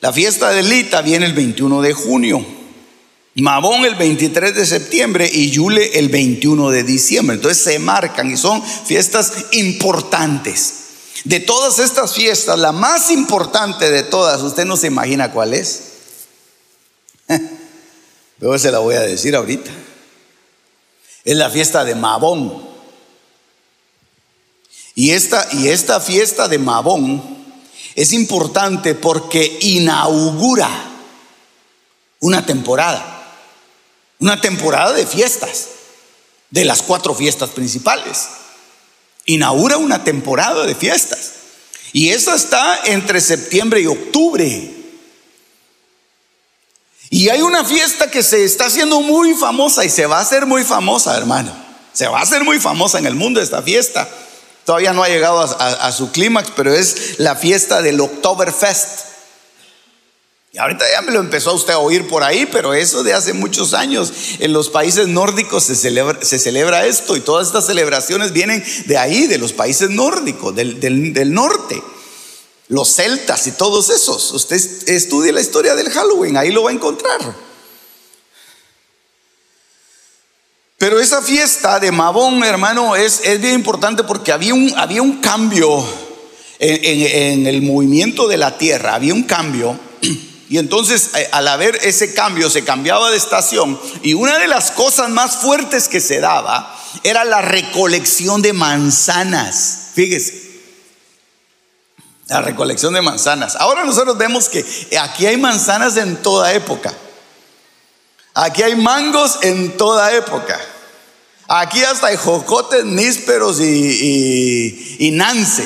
[0.00, 2.59] La fiesta de Lita viene el 21 de junio.
[3.40, 7.36] Mabón el 23 de septiembre y Yule el 21 de diciembre.
[7.36, 10.74] Entonces se marcan y son fiestas importantes.
[11.24, 15.82] De todas estas fiestas, la más importante de todas, usted no se imagina cuál es.
[18.38, 19.70] Pero se la voy a decir ahorita.
[21.24, 22.68] Es la fiesta de Mabón.
[24.94, 27.22] Y esta, y esta fiesta de Mabón
[27.94, 30.68] es importante porque inaugura
[32.20, 33.19] una temporada.
[34.20, 35.66] Una temporada de fiestas,
[36.50, 38.28] de las cuatro fiestas principales.
[39.26, 41.32] Inaugura una temporada de fiestas.
[41.92, 44.74] Y esa está entre septiembre y octubre.
[47.10, 50.46] Y hay una fiesta que se está haciendo muy famosa y se va a hacer
[50.46, 51.52] muy famosa, hermano.
[51.92, 54.08] Se va a hacer muy famosa en el mundo esta fiesta.
[54.64, 59.09] Todavía no ha llegado a, su clímax, pero es la fiesta del Oktoberfest.
[60.52, 63.32] Y ahorita ya me lo empezó usted a oír por ahí, pero eso de hace
[63.32, 64.12] muchos años.
[64.40, 69.38] En los países nórdicos se celebra, esto y todas estas celebraciones vienen de ahí, de
[69.38, 71.80] los países nórdicos, del, del norte.
[72.66, 74.32] Los celtas y todos esos.
[74.32, 74.56] Usted
[74.88, 77.20] estudie la historia del Halloween, ahí lo va a encontrar.
[80.78, 85.20] Pero esa fiesta de Mabón, hermano, es, es bien importante porque había un, había un
[85.20, 85.84] cambio
[86.58, 89.78] en el movimiento de la tierra, había un cambio.
[90.50, 94.72] Y entonces eh, al haber ese cambio se cambiaba de estación y una de las
[94.72, 99.90] cosas más fuertes que se daba era la recolección de manzanas.
[99.94, 100.50] Fíjese.
[102.26, 103.54] La recolección de manzanas.
[103.54, 104.64] Ahora nosotros vemos que
[105.00, 106.92] aquí hay manzanas en toda época.
[108.34, 110.60] Aquí hay mangos en toda época.
[111.46, 115.64] Aquí hasta hay jocotes, nísperos y, y nance.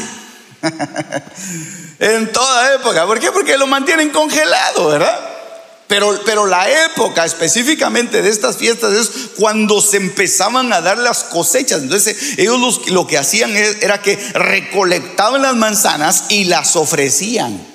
[2.13, 3.07] en toda época.
[3.07, 3.33] ¿Por qué?
[3.33, 5.31] Porque lo mantienen congelado, ¿verdad?
[5.87, 11.25] Pero, pero, la época específicamente de estas fiestas es cuando se empezaban a dar las
[11.25, 11.83] cosechas.
[11.83, 17.67] Entonces ellos lo que hacían era que recolectaban las manzanas y las ofrecían.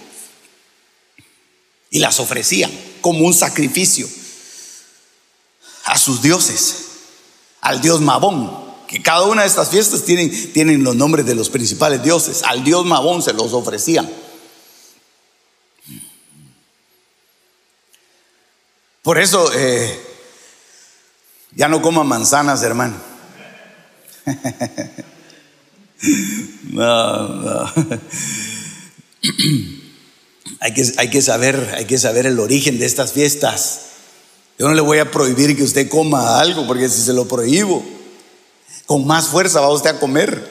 [1.91, 4.07] Y las ofrecían como un sacrificio
[5.85, 6.75] a sus dioses,
[7.61, 11.52] al dios Mabón que cada una de estas fiestas tienen, tienen los nombres de los
[11.52, 12.41] principales dioses.
[12.41, 14.10] Al dios Mabón se los ofrecían.
[19.04, 19.95] Por eso, eh,
[21.52, 22.95] ya no coma manzanas, hermano.
[26.71, 27.71] no, no.
[30.62, 33.82] hay, que, hay, que saber, hay que saber el origen de estas fiestas.
[34.58, 37.98] Yo no le voy a prohibir que usted coma algo, porque si se lo prohíbo,
[38.89, 40.43] con más fuerza va usted a comer.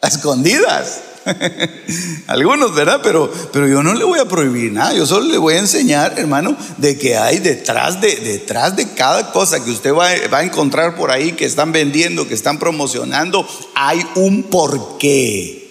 [0.00, 1.02] A escondidas.
[2.26, 2.98] Algunos, ¿verdad?
[3.00, 4.92] Pero, pero yo no le voy a prohibir nada.
[4.94, 9.30] Yo solo le voy a enseñar, hermano, de que hay detrás de, detrás de cada
[9.30, 13.48] cosa que usted va, va a encontrar por ahí, que están vendiendo, que están promocionando,
[13.76, 15.70] hay un porqué.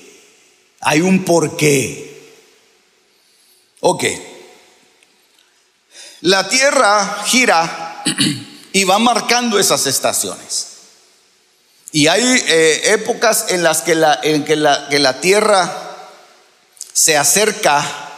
[0.79, 2.31] Hay un porqué.
[3.81, 4.05] Ok.
[6.21, 8.05] La tierra gira
[8.71, 10.68] y va marcando esas estaciones.
[11.91, 16.07] Y hay eh, épocas en las que la, en que la, que la tierra
[16.93, 18.09] se acerca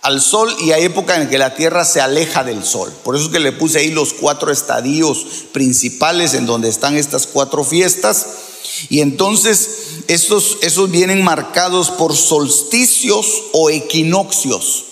[0.00, 2.92] al sol y hay épocas en que la tierra se aleja del sol.
[3.04, 7.26] Por eso es que le puse ahí los cuatro estadios principales en donde están estas
[7.26, 8.26] cuatro fiestas.
[8.88, 9.68] Y entonces
[10.06, 14.84] estos, esos vienen marcados por solsticios o equinoccios.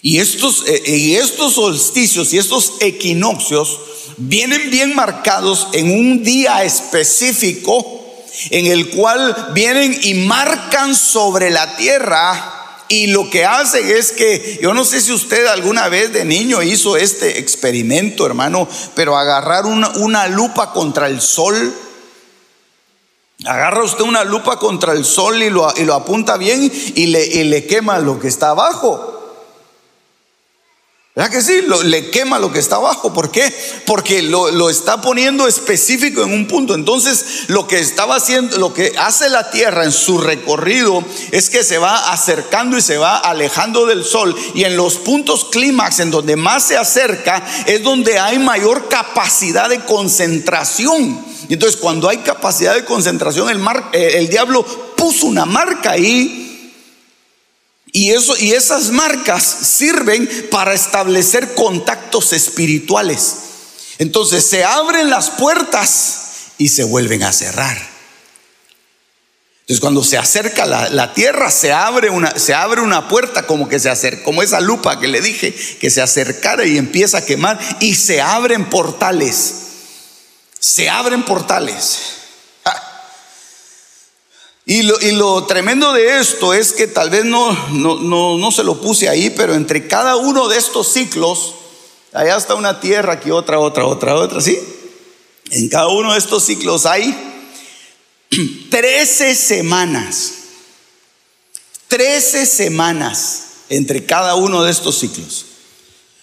[0.00, 3.80] Y estos, eh, y estos solsticios y estos equinoccios
[4.18, 7.94] vienen bien marcados en un día específico
[8.50, 12.54] en el cual vienen y marcan sobre la tierra
[12.88, 16.62] y lo que hacen es que, yo no sé si usted alguna vez de niño
[16.62, 21.74] hizo este experimento, hermano, pero agarrar una, lupa contra el sol,
[23.44, 27.26] agarra usted una lupa contra el sol y lo, y lo apunta bien y le,
[27.26, 29.17] y le quema lo que está abajo.
[31.18, 31.62] ¿Verdad que sí?
[31.82, 33.12] le quema lo que está abajo.
[33.12, 33.52] ¿Por qué?
[33.86, 36.76] Porque lo, lo, está poniendo específico en un punto.
[36.76, 41.02] Entonces, lo que estaba haciendo, lo que hace la Tierra en su recorrido
[41.32, 44.32] es que se va acercando y se va alejando del Sol.
[44.54, 49.68] Y en los puntos clímax, en donde más se acerca, es donde hay mayor capacidad
[49.68, 51.20] de concentración.
[51.48, 54.64] Entonces, cuando hay capacidad de concentración, el, mar, eh, el diablo
[54.96, 56.47] puso una marca ahí
[57.92, 63.34] y, eso, y esas marcas sirven para establecer contactos espirituales.
[63.98, 66.18] Entonces se abren las puertas
[66.58, 67.78] y se vuelven a cerrar.
[69.68, 73.78] Entonces cuando se acerca la, tierra, se abre, una, se abre una puerta como que
[73.78, 77.58] se acerca, como esa lupa que le dije, que se acercara y empieza a quemar
[77.80, 79.54] y se abren portales.
[80.58, 81.98] Se abren portales.
[84.70, 88.62] Y lo, y lo, tremendo de esto es que tal vez no, no, no, se
[88.62, 91.54] lo puse ahí, pero entre cada uno de estos ciclos,
[92.12, 94.58] allá está una tierra, aquí otra, otra, otra, otra, ¿sí?
[95.52, 97.16] En cada uno de estos ciclos hay
[98.70, 100.32] 13 semanas,
[101.88, 105.46] 13 semanas entre cada uno de estos ciclos.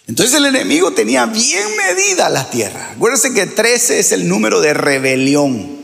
[0.05, 2.91] Entonces el enemigo tenía bien medida la tierra.
[2.91, 5.74] Acuérdense que 13 es el número de rebelión.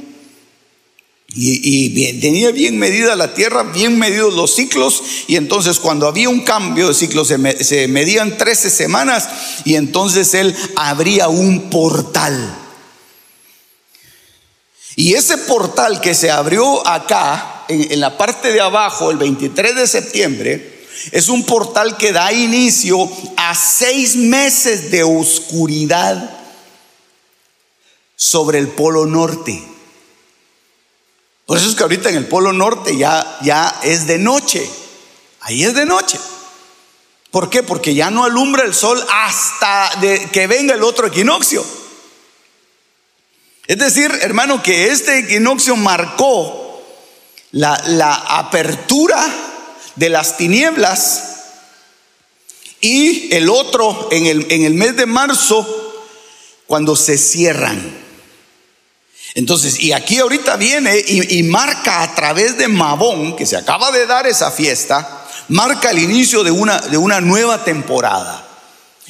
[1.34, 5.02] Y, tenía bien medida la tierra, bien medidos los ciclos.
[5.28, 9.30] Y entonces cuando había un cambio de ciclo se, se medían 13 semanas
[9.64, 12.58] y entonces él abría un portal.
[14.96, 19.88] Y ese portal que se abrió acá, en, la parte de abajo, el 23 de
[19.88, 26.38] septiembre, es un portal que da inicio a seis meses de oscuridad
[28.16, 29.71] sobre el polo norte.
[31.52, 34.66] Por eso es que ahorita en el polo norte ya, ya es de noche.
[35.42, 36.18] Ahí es de noche.
[37.30, 37.62] ¿Por qué?
[37.62, 39.92] Porque ya no alumbra el sol hasta
[40.32, 41.62] que venga el otro equinoccio.
[43.68, 46.82] Es decir, hermano, que este equinoccio marcó
[47.52, 49.22] la, apertura
[49.98, 51.24] de las tinieblas
[52.80, 55.68] y el otro en el, en el mes de marzo
[56.66, 58.11] cuando se cierran.
[59.34, 64.06] Entonces, y aquí ahorita viene y, marca a través de Mabón, que se acaba de
[64.06, 68.48] dar esa fiesta, marca el inicio de una, de una nueva temporada.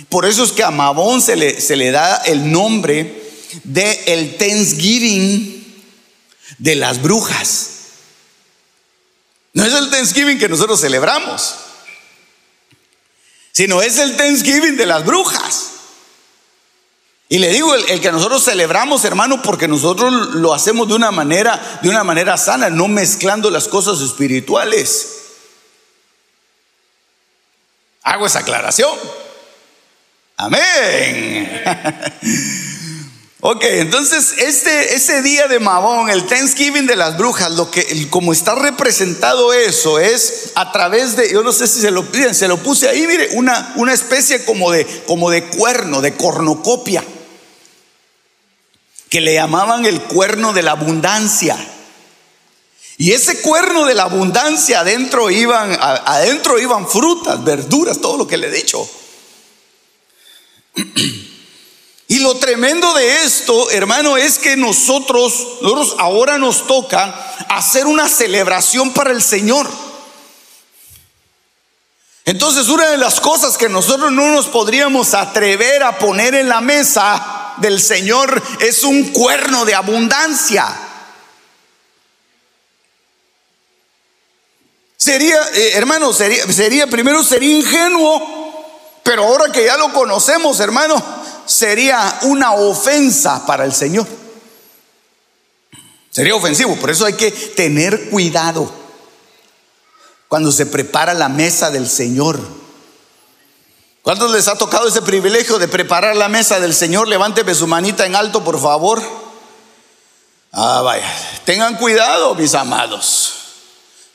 [0.09, 3.31] Por eso es que a Mabón se le, se le da el nombre
[3.63, 5.83] de el Thanksgiving
[6.59, 7.69] de las brujas.
[9.53, 11.55] No es el Thanksgiving que nosotros celebramos,
[13.51, 15.70] sino es el Thanksgiving de las brujas.
[17.31, 21.79] Y le digo el, que nosotros celebramos, hermano, porque nosotros lo hacemos de una manera,
[21.81, 25.19] de una manera sana, no mezclando las cosas espirituales.
[28.03, 28.91] Hago esa aclaración.
[30.35, 31.63] Amén.
[33.43, 38.33] Ok, entonces este, ese día de Mabón, el Thanksgiving de las brujas, lo que, como
[38.33, 42.47] está representado eso es a través de, yo no sé si se lo piden, se
[42.47, 47.03] lo puse ahí, mire, una, una especie como de, como de cuerno, de cornocopia,
[49.11, 51.57] que le llamaban el cuerno de la abundancia.
[52.97, 58.37] Y ese cuerno de la abundancia adentro iban, adentro iban frutas, verduras, todo lo que
[58.37, 58.89] le he dicho.
[62.07, 68.07] Y lo tremendo de esto, hermano, es que nosotros, nosotros ahora nos toca hacer una
[68.07, 69.67] celebración para el Señor.
[72.23, 76.61] Entonces, una de las cosas que nosotros no nos podríamos atrever a poner en la
[76.61, 80.67] mesa del Señor es un cuerno de abundancia.
[84.97, 91.03] Sería, eh, hermano, sería, sería, primero sería ingenuo, pero ahora que ya lo conocemos, hermano,
[91.45, 94.07] sería una ofensa para el Señor.
[96.11, 98.71] Sería ofensivo, por eso hay que tener cuidado
[100.27, 102.60] cuando se prepara la mesa del Señor.
[104.01, 107.07] ¿Cuántos les ha tocado ese privilegio de preparar la mesa del Señor?
[107.07, 109.01] Levánteme su manita en alto, por favor.
[110.51, 111.05] Ah, vaya.
[111.45, 113.33] Tengan cuidado, mis amados.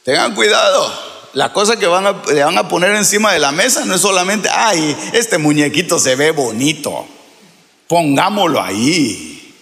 [0.04, 0.92] Tengan cuidado.
[1.34, 4.00] La cosa que van a, le van a poner encima de la mesa no es
[4.00, 7.06] solamente, ay, este muñequito se ve bonito.
[7.86, 9.54] Pongámoslo ahí.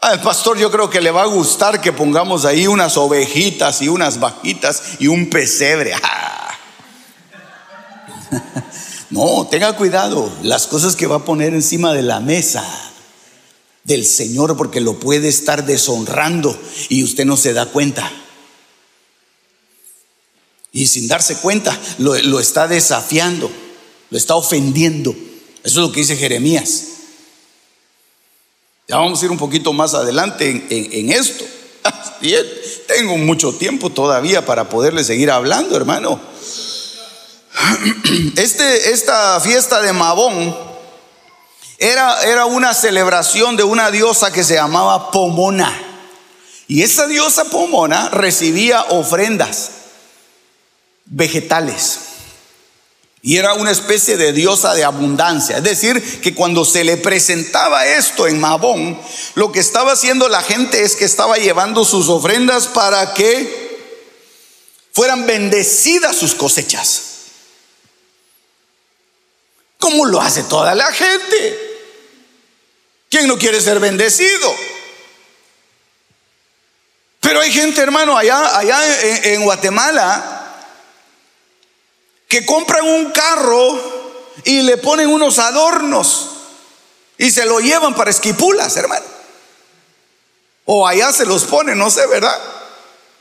[0.00, 3.88] Al pastor yo creo que le va a gustar que pongamos ahí unas ovejitas y
[3.88, 5.94] unas vaquitas y un pesebre.
[9.10, 12.62] No, tenga cuidado las cosas que va a poner encima de la mesa
[13.84, 16.56] del Señor porque lo puede estar deshonrando
[16.90, 18.10] y usted no se da cuenta.
[20.72, 23.50] Y sin darse cuenta lo, está desafiando,
[24.10, 25.12] lo está ofendiendo.
[25.64, 26.84] Eso es lo que dice Jeremías.
[28.88, 31.46] Ya vamos a ir un poquito más adelante en, esto.
[32.86, 36.20] tengo mucho tiempo todavía para poderle seguir hablando, hermano.
[38.36, 40.56] Este, esta fiesta de Mabón
[41.78, 45.72] era, era una celebración de una diosa que se llamaba Pomona.
[46.66, 49.70] Y esa diosa Pomona recibía ofrendas
[51.06, 52.00] vegetales.
[53.20, 55.58] Y era una especie de diosa de abundancia.
[55.58, 58.98] Es decir, que cuando se le presentaba esto en Mabón,
[59.34, 63.68] lo que estaba haciendo la gente es que estaba llevando sus ofrendas para que
[64.92, 67.07] fueran bendecidas sus cosechas.
[69.78, 71.68] ¿Cómo lo hace toda la gente?
[73.08, 74.54] ¿Quién no quiere ser bendecido?
[77.20, 80.34] Pero hay gente, hermano, allá, allá en, Guatemala
[82.26, 83.78] que compran un carro
[84.44, 86.30] y le ponen unos adornos
[87.16, 89.06] y se lo llevan para esquipulas, hermano.
[90.66, 92.38] O allá se los ponen, no sé, ¿verdad?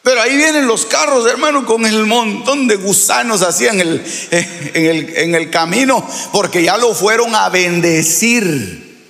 [0.08, 4.02] Pero ahí vienen los carros, hermano, con el montón de gusanos así en el,
[4.32, 6.02] en el, camino,
[6.32, 9.06] porque ya lo fueron a bendecir.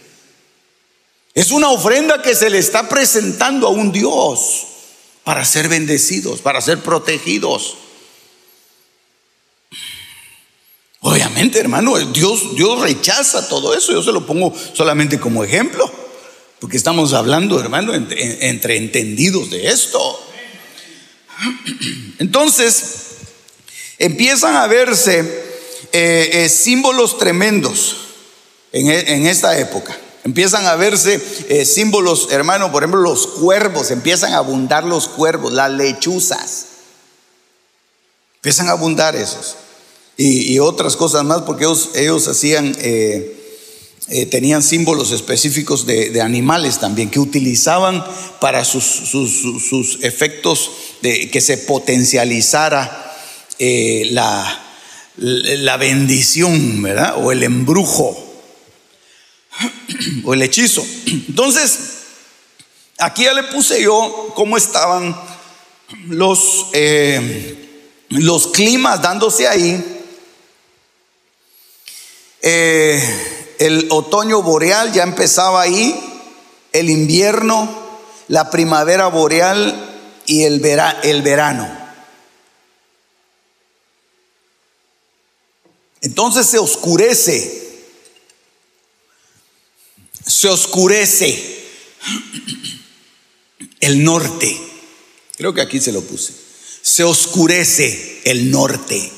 [1.36, 4.66] Es una ofrenda que se le está presentando a un Dios
[5.24, 7.76] para ser bendecidos, para ser protegidos.
[11.02, 13.92] Obviamente, hermano, Dios, Dios rechaza todo eso.
[13.92, 15.88] Yo se lo pongo solamente como ejemplo,
[16.60, 20.24] porque estamos hablando, hermano, entre, entendidos de esto.
[22.20, 22.84] Entonces,
[23.98, 25.20] empiezan a verse
[25.92, 27.98] eh, eh, símbolos tremendos
[28.72, 29.96] en, en esta época.
[30.24, 35.54] Empiezan a verse eh, símbolos, hermano, por ejemplo, los cuervos, empiezan a abundar los cuervos,
[35.54, 36.66] las lechuzas.
[38.36, 39.56] Empiezan a abundar esos.
[40.18, 41.64] Y, otras cosas más, porque
[41.96, 42.76] ellos, hacían,
[44.10, 48.04] eh, eh, tenían símbolos específicos de, animales también, que utilizaban
[48.40, 53.16] para sus, efectos de que se potencializara
[53.60, 54.64] la,
[55.18, 57.16] la bendición, ¿verdad?
[57.18, 58.28] O el embrujo
[60.24, 60.86] o el hechizo.
[61.06, 61.80] Entonces,
[62.98, 65.16] aquí ya le puse yo cómo estaban
[66.08, 70.04] los, eh, los climas dándose ahí.
[72.42, 76.00] Eh, el otoño boreal ya empezaba ahí,
[76.74, 77.70] el invierno,
[78.28, 80.64] la primavera boreal y el,
[81.04, 81.68] el verano.
[86.02, 87.68] Entonces se oscurece
[90.28, 91.64] se oscurece
[93.80, 94.58] el norte.
[95.38, 96.34] Creo que aquí se lo puse.
[96.82, 99.12] Se oscurece el norte.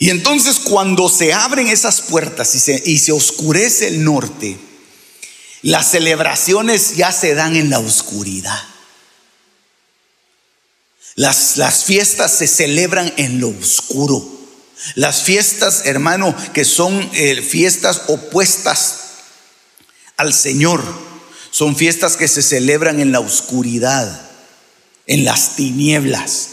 [0.00, 4.58] Y entonces cuando se abren esas puertas y se, y se oscurece el norte,
[5.60, 8.58] las celebraciones ya se dan en la oscuridad.
[11.16, 14.26] Las, las fiestas se celebran en lo oscuro.
[14.94, 19.00] Las fiestas, hermano, que son eh, fiestas opuestas
[20.16, 20.82] al Señor,
[21.50, 24.30] son fiestas que se celebran en la oscuridad,
[25.06, 26.48] en las tinieblas.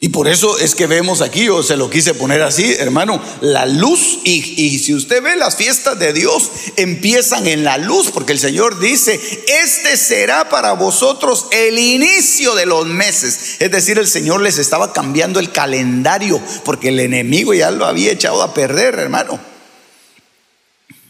[0.00, 3.66] Y por eso es que vemos aquí, yo se lo quise poner así, hermano, la
[3.66, 4.20] luz.
[4.22, 8.78] Y, si usted ve las fiestas de Dios, empiezan en la luz, porque el Señor
[8.78, 9.18] dice,
[9.64, 13.56] este será para vosotros el inicio de los meses.
[13.58, 18.12] Es decir, el Señor les estaba cambiando el calendario, porque el enemigo ya lo había
[18.12, 19.40] echado a perder, hermano.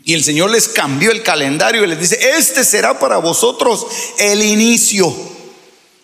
[0.03, 3.87] Y el Señor les cambió el calendario y les dice, este será para vosotros
[4.19, 5.15] el inicio,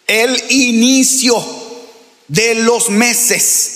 [0.07, 1.64] el inicio
[2.29, 3.71] de los meses.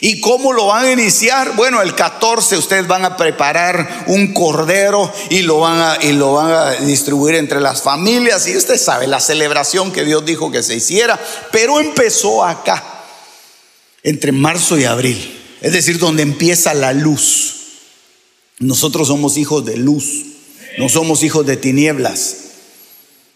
[0.00, 1.54] ¿Y cómo lo van a iniciar?
[1.54, 6.32] Bueno, el 14 ustedes van a preparar un cordero y lo van a, y lo
[6.32, 8.48] van a distribuir entre las familias.
[8.48, 11.20] Y usted sabe la celebración que Dios dijo que se hiciera.
[11.52, 12.82] Pero empezó acá,
[14.02, 15.38] entre marzo y abril.
[15.60, 17.54] Es decir, donde empieza la luz.
[18.58, 20.24] Nosotros somos hijos de luz,
[20.78, 22.36] no somos hijos de tinieblas.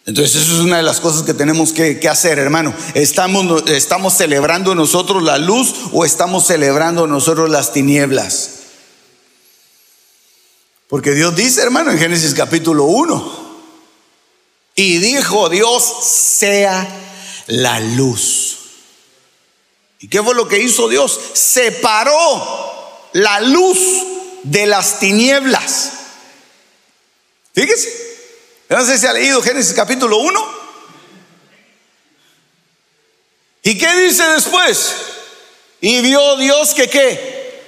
[0.06, 2.72] Entonces eso es una de las cosas que tenemos que, hacer, hermano.
[2.94, 8.50] ¿Estamos, ¿Estamos celebrando nosotros la luz o estamos celebrando nosotros las tinieblas?
[10.88, 13.46] Porque Dios dice, hermano, en Génesis capítulo 1,
[14.76, 16.86] y dijo Dios, sea
[17.48, 18.58] la luz.
[19.98, 21.18] ¿Y qué fue lo que hizo Dios?
[21.32, 23.78] Separó la luz
[24.44, 25.90] de las tinieblas.
[27.52, 28.05] Fíjese.
[28.68, 30.66] No sé si ha leído Génesis capítulo 1.
[33.62, 34.94] ¿Y qué dice después?
[35.80, 37.64] Y vio Dios que qué?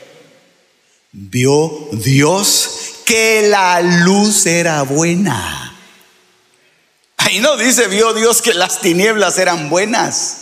[1.13, 2.71] Vio Dios
[3.05, 5.77] que la luz era buena.
[7.17, 10.37] Ahí no dice, vio Dios que las tinieblas eran buenas.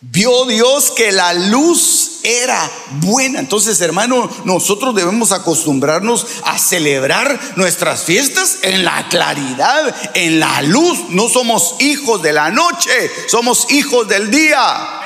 [0.00, 2.70] Vio Dios que la luz era
[3.00, 3.40] buena.
[3.40, 11.10] Entonces, hermano, nosotros debemos acostumbrarnos a celebrar nuestras fiestas en la claridad, en la luz.
[11.10, 15.00] No somos hijos de la noche, somos hijos del día.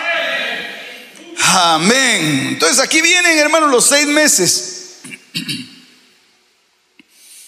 [1.38, 2.48] Amén.
[2.52, 4.72] Entonces aquí vienen, hermanos, los seis meses.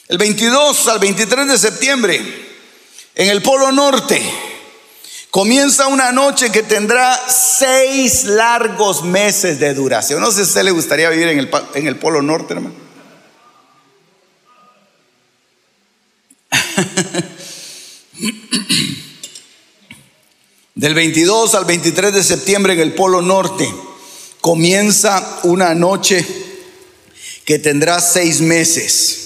[0.09, 2.49] El 22 al 23 de septiembre,
[3.15, 4.23] en el Polo Norte,
[5.39, 10.21] comienza una noche que tendrá seis largos meses de duración.
[10.21, 12.75] No sé si a usted le gustaría vivir en el, en el Polo Norte, hermano.
[20.75, 23.73] Del 22 al 23 de septiembre en el Polo Norte
[24.41, 26.27] comienza una noche
[27.45, 29.21] que tendrá seis meses.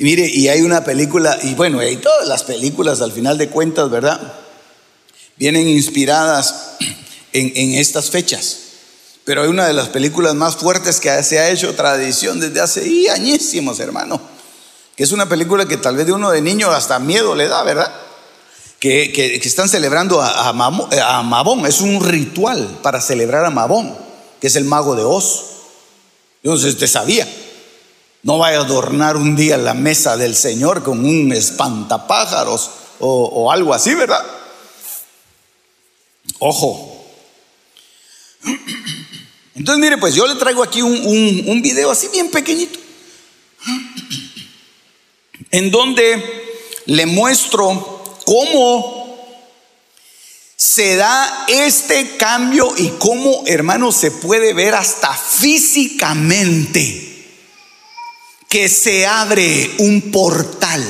[0.00, 3.88] Mire, y hay una película, y bueno, hay todas las películas al final de cuentas,
[3.88, 4.39] ¿verdad?
[5.40, 6.76] Vienen inspiradas
[7.32, 8.58] en, estas fechas.
[9.24, 13.10] Pero hay una de las películas más fuertes que se ha hecho tradición desde hace
[13.10, 14.20] añísimos, hermano.
[14.94, 17.62] Que es una película que tal vez de uno de niño hasta miedo le da,
[17.62, 17.90] ¿verdad?
[18.80, 21.64] que, están celebrando a, a, Mabón.
[21.64, 23.96] Es un ritual para celebrar a Mabón,
[24.42, 25.44] que es el mago de Oz.
[26.42, 27.26] Entonces usted sabía.
[28.22, 33.72] No vaya a adornar un día la mesa del Señor con un espantapájaros o, algo
[33.72, 34.22] así, ¿verdad?
[36.40, 37.06] Ojo.
[39.54, 42.78] Entonces, mire, pues yo le traigo aquí un, un video así bien pequeñito,
[45.50, 46.40] en donde
[46.86, 49.00] le muestro cómo
[50.56, 57.08] se da este cambio y cómo, hermanos, se puede ver hasta físicamente
[58.48, 60.82] que se abre un portal.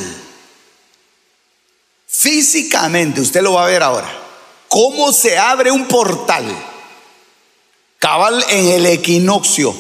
[2.07, 4.20] Físicamente, usted lo va a ver ahora.
[4.71, 6.47] ¿Cómo se abre un portal?
[7.99, 9.75] Cabal en el equinoccio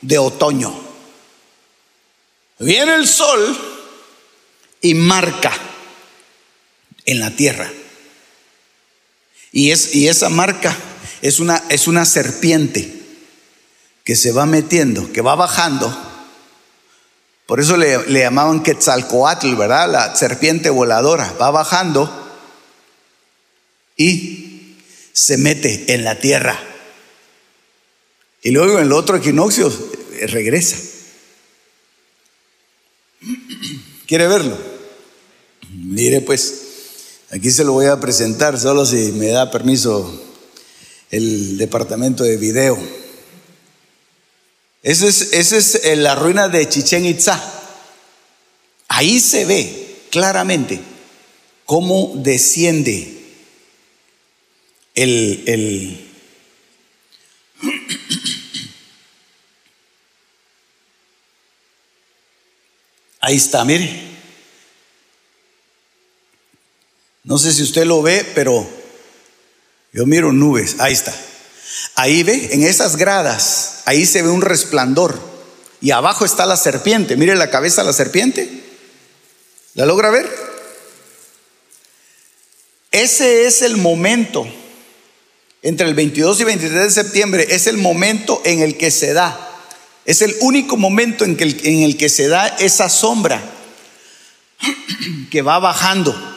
[0.00, 0.74] de otoño.
[2.58, 3.56] Viene el sol
[4.80, 5.52] y marca
[7.04, 7.70] en la tierra.
[9.52, 10.76] Y, es, y esa marca
[11.22, 13.00] es una, es una serpiente
[14.02, 15.96] que se va metiendo, que va bajando.
[17.46, 19.88] Por eso le, le llamaban Quetzalcoatl, ¿verdad?
[19.88, 21.32] La serpiente voladora.
[21.40, 22.21] Va bajando
[23.96, 24.76] y
[25.12, 26.58] se mete en la tierra.
[28.42, 29.72] Y luego en el otro equinoccio
[30.14, 30.76] eh, regresa.
[34.06, 34.58] ¿Quiere verlo?
[35.70, 36.58] Mire pues.
[37.30, 40.22] Aquí se lo voy a presentar solo si me da permiso
[41.10, 42.78] el departamento de video.
[44.82, 47.42] Esa es, es eh, la ruina de Chichen Itza.
[48.88, 50.80] Ahí se ve claramente
[51.64, 53.11] cómo desciende
[54.94, 56.08] el, el
[63.20, 64.10] Ahí está, mire.
[67.22, 68.68] No sé si usted lo ve, pero
[69.92, 70.80] yo miro nubes.
[70.80, 71.14] Ahí está.
[71.94, 75.20] Ahí ve, en esas gradas, ahí se ve un resplandor.
[75.80, 77.16] Y abajo está la serpiente.
[77.16, 78.48] Mire la cabeza de la serpiente.
[79.74, 80.28] ¿La logra ver?
[82.90, 84.46] Ese es el momento,
[85.62, 89.48] entre el 22 y 23 de septiembre, es el momento en el que se da.
[90.04, 93.40] Es el único momento en, que en el que se da esa sombra
[95.30, 96.32] que va bajando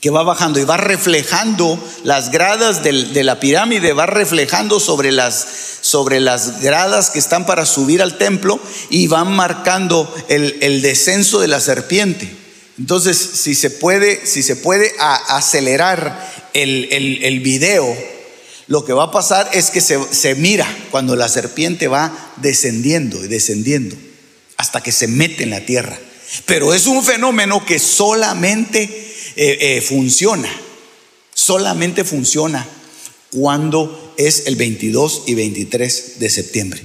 [0.00, 5.46] que va bajando y va reflejando las gradas de la pirámide, va reflejando sobre las,
[5.80, 11.48] sobre las gradas que están para subir al templo y van marcando el, descenso de
[11.48, 12.30] la serpiente.
[12.78, 17.96] Entonces, si se puede, si se puede acelerar el, el, video,
[18.68, 23.24] lo que va a pasar es que se, se mira cuando la serpiente va descendiendo
[23.24, 23.96] y descendiendo
[24.56, 25.98] hasta que se mete en la tierra.
[26.44, 28.82] Pero es un fenómeno que solamente
[29.36, 30.50] eh, eh, funciona.
[31.34, 32.66] Solamente funciona
[33.30, 36.82] cuando es el 22 y 23 de septiembre.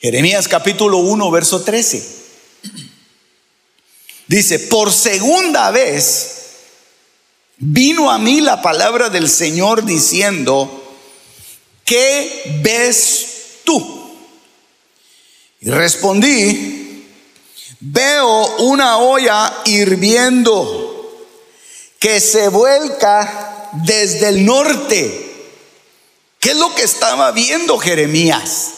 [0.00, 2.06] Jeremías capítulo 1, verso 13.
[4.28, 6.45] Dice, por segunda vez
[7.58, 10.94] vino a mí la palabra del Señor diciendo,
[11.84, 14.16] ¿qué ves tú?
[15.60, 16.86] Y respondí,
[17.80, 21.26] Veo una olla hirviendo
[21.98, 25.22] que se vuelca desde el norte.
[26.40, 28.72] ¿Qué es lo que estaba viendo Jeremías?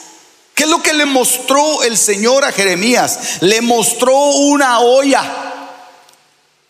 [0.54, 3.40] ¿Qué es lo que le mostró el Señor a Jeremías?
[3.40, 5.22] Le mostró una olla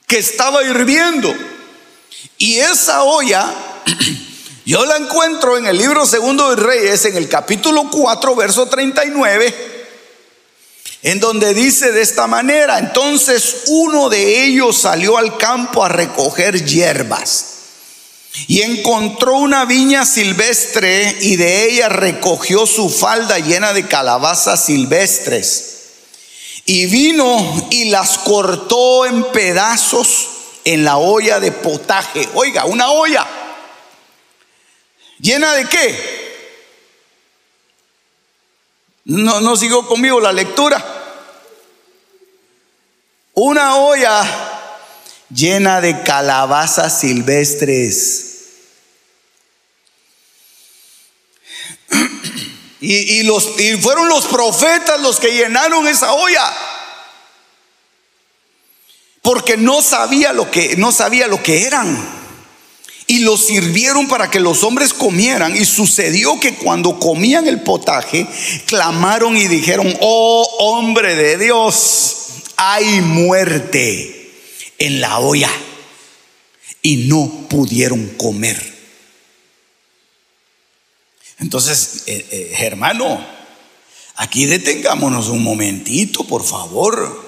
[0.07, 1.35] que estaba hirviendo.
[2.39, 3.53] Y esa olla,
[4.64, 9.68] yo la encuentro en el libro segundo de Reyes, en el capítulo 4, verso 39
[11.03, 16.64] en donde dice de esta manera, entonces uno de ellos salió al campo a recoger
[16.64, 17.45] hierbas
[18.49, 25.64] Y encontró una viña silvestre y de ella recogió su falda llena de calabazas silvestres.
[26.64, 30.28] Y vino y las cortó en pedazos
[30.69, 32.29] en la olla de potaje.
[32.35, 33.27] Oiga, una olla.
[35.19, 36.19] ¿Llena de qué?
[39.05, 40.85] No, no siguió conmigo la lectura.
[43.33, 44.23] Una olla
[45.31, 48.25] llena de calabazas silvestres.
[52.81, 56.78] Y, los, y fueron los profetas los que llenaron esa olla.
[59.23, 62.19] Porque no sabía lo que, no sabía lo que eran.
[63.07, 65.57] Y los sirvieron para que los hombres comieran.
[65.57, 68.27] Y sucedió que cuando comían el potaje,
[68.66, 72.16] clamaron y dijeron, oh hombre de Dios,
[72.57, 74.31] hay muerte
[74.79, 75.51] en la olla.
[76.83, 78.79] Y no pudieron comer.
[81.41, 83.25] Entonces, eh, eh, hermano,
[84.16, 87.28] aquí detengámonos un momentito, por favor.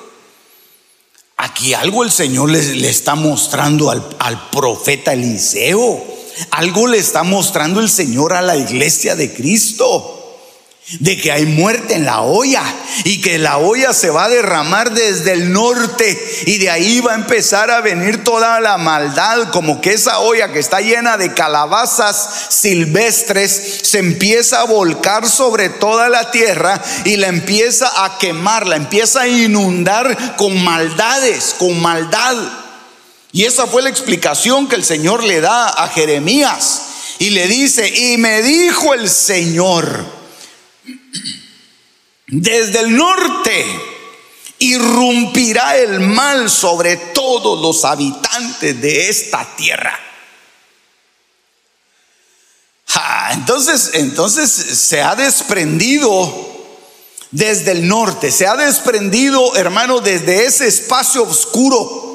[1.43, 6.05] Aquí algo el Señor le, está mostrando al, al profeta Eliseo.
[6.51, 10.20] Algo le está mostrando el Señor a la iglesia de Cristo
[10.99, 12.63] de que hay muerte en la olla
[13.05, 17.13] y que la olla se va a derramar desde el norte y de ahí va
[17.13, 21.33] a empezar a venir toda la maldad, como que esa olla que está llena de
[21.33, 28.67] calabazas silvestres se empieza a volcar sobre toda la tierra y la empieza a quemar,
[28.67, 32.37] la empieza a inundar con maldades, con maldad.
[33.33, 36.83] Y esa fue la explicación que el Señor le da a Jeremías
[37.21, 40.20] y le dice, y me dijo el Señor,
[42.31, 43.65] desde el norte
[44.59, 49.99] irrumpirá el mal sobre todos los habitantes de esta tierra.
[53.33, 56.51] entonces, entonces se ha desprendido
[57.31, 62.09] desde el norte, se ha desprendido, hermano, desde ese espacio oscuro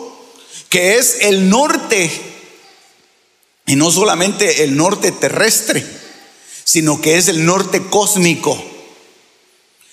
[0.69, 2.11] que es el norte,
[3.65, 5.85] y no solamente el norte terrestre,
[6.63, 8.74] sino que es el norte cósmico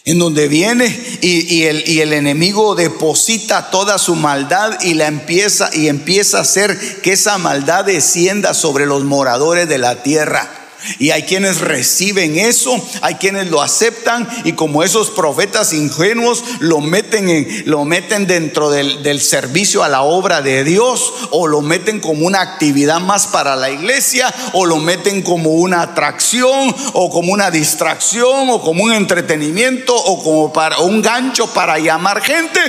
[0.05, 0.87] en donde viene
[1.21, 6.43] y, el, y, el, enemigo deposita toda su maldad y la empieza y empieza a
[6.43, 10.62] hacer que esa maldad descienda sobre los moradores de la tierra.
[10.99, 16.81] Y hay quienes reciben eso, hay quienes lo aceptan y como esos profetas ingenuos lo
[16.81, 21.61] meten, en, lo meten dentro del, del servicio a la obra de Dios o lo
[21.61, 27.11] meten como una actividad más para la iglesia o lo meten como una atracción o
[27.11, 32.61] como una distracción o como un entretenimiento o como para un gancho para llamar gente.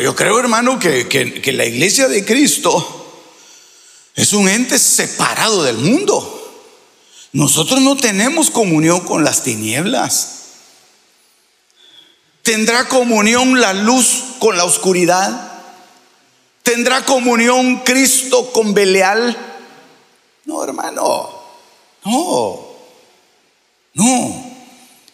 [0.00, 3.24] Yo creo, hermano, que, la iglesia de Cristo
[4.14, 6.32] es un ente separado del mundo.
[7.32, 10.32] Nosotros no tenemos comunión con las tinieblas.
[12.42, 15.52] ¿Tendrá comunión la luz con la oscuridad?
[16.62, 19.36] ¿Tendrá comunión Cristo con Belial?
[20.44, 21.28] No, hermano.
[22.04, 22.66] No.
[23.94, 24.45] No.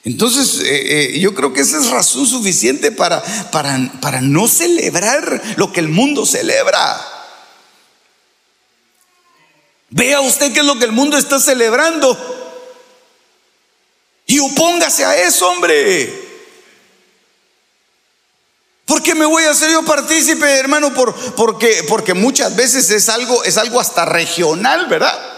[0.04, 5.40] Entonces, eh, eh, yo creo que esa es razón suficiente para, para, para no celebrar
[5.56, 7.00] lo que el mundo celebra.
[9.90, 12.16] Vea usted qué es lo que el mundo está celebrando
[14.26, 16.30] y opóngase a eso, hombre.
[18.86, 20.92] ¿Por qué me voy a hacer yo partícipe, hermano?
[20.94, 25.31] Por, porque, porque muchas veces es algo, es algo hasta regional, ¿verdad?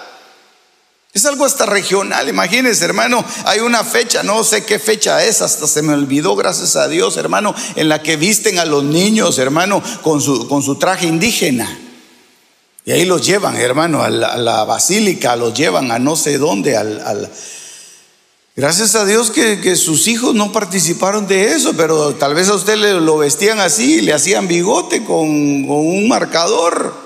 [1.15, 5.69] Es algo hasta regional, imagínense hermano, hay una fecha, no sé qué fecha es, hasta
[5.69, 9.81] se me olvidó, gracias a Dios hermano, en la que visten a los niños hermano
[10.03, 11.79] con su, con su traje indígena.
[12.85, 17.31] Y ahí los llevan hermano a la, basílica, los llevan a no sé dónde, al,
[18.57, 22.77] Gracias a Dios que, sus hijos no participaron de eso, pero tal vez a usted
[22.77, 27.04] le, lo vestían así, le hacían bigote con, con un marcador.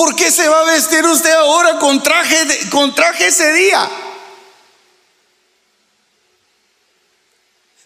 [0.00, 3.86] ¿Por qué se va a vestir usted ahora con traje, con traje ese día?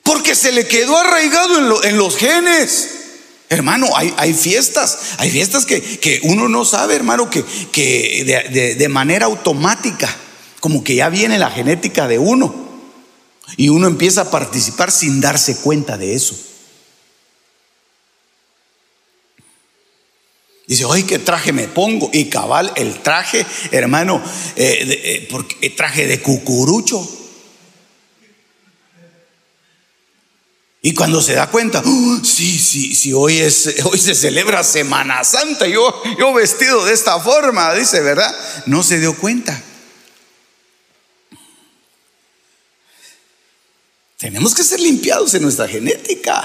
[0.04, 2.90] Porque se le quedó arraigado en, los genes.
[3.48, 9.26] Hermano, hay, hay, fiestas, hay fiestas que, uno no sabe, hermano, que, que de manera
[9.26, 10.08] automática,
[10.60, 12.54] como que ya viene la genética de uno.
[13.56, 16.36] Y uno empieza a participar sin darse cuenta de eso.
[20.66, 22.08] Dice, oye, ¿qué traje me pongo?
[22.12, 24.22] Y cabal, el traje, hermano,
[24.56, 27.06] eh, eh, porque, eh, traje de cucurucho.
[30.80, 35.22] Y cuando se da cuenta, "Oh, sí, sí, sí, hoy, es, hoy se celebra Semana
[35.24, 38.34] Santa, yo, yo vestido de esta forma, dice, ¿verdad?
[38.66, 39.62] No se dio cuenta.
[44.18, 46.42] Tenemos que ser limpiados en nuestra genética.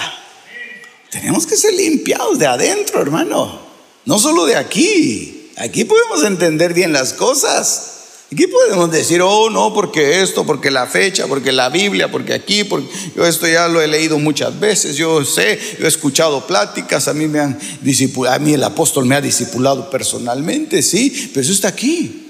[1.10, 3.69] Tenemos que ser limpiados de adentro, hermano.
[4.06, 5.52] No solo de aquí.
[5.58, 7.95] Aquí podemos entender bien las cosas.
[8.32, 12.64] Aquí podemos decir, oh, no, porque esto, porque la fecha, porque la Biblia, porque aquí,
[12.64, 17.08] porque yo esto ya lo he leído muchas veces, yo sé, yo he escuchado pláticas,
[17.08, 21.41] a mí me han discipulado, a mí el apóstol me ha discipulado personalmente, sí, pero
[21.41, 22.28] eso está aquí.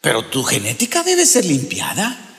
[0.00, 2.31] Pero tu genética debe ser limpiada.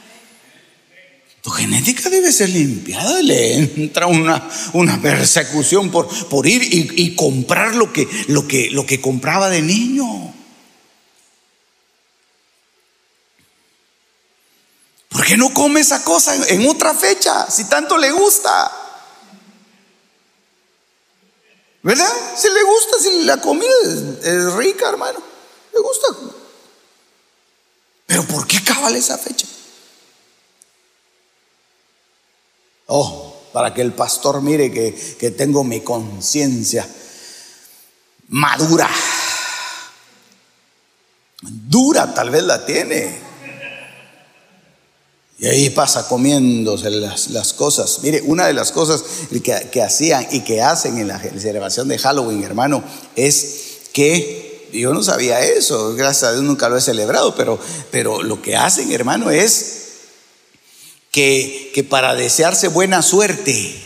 [1.44, 3.22] Tu genética debe ser limpiada.
[3.22, 8.86] Le entra una, una persecución por, por ir y, comprar lo que, lo, que, lo
[8.86, 10.34] que compraba de niño.
[15.10, 18.72] ¿Por qué no come esa cosa en, otra fecha si tanto le gusta?
[21.82, 22.14] ¿Verdad?
[22.38, 25.22] Si le gusta, si la comida es, es rica, hermano.
[25.74, 26.08] Le gusta.
[28.06, 29.46] Pero ¿por qué cabal esa fecha?
[32.96, 36.88] Oh, para que el pastor mire que, que tengo mi conciencia
[38.30, 38.88] madura.
[41.42, 43.20] Dura tal vez la tiene.
[45.40, 48.02] Y ahí pasa comiéndose las, las cosas.
[48.04, 51.98] Mire, una de las cosas que, que hacían y que hacen en la celebración de
[51.98, 52.84] Halloween, hermano,
[53.16, 58.22] es que yo no sabía eso, gracias a Dios nunca lo he celebrado, pero, pero
[58.22, 59.83] lo que hacen, hermano, es
[61.14, 63.80] que, que para desearse buena suerte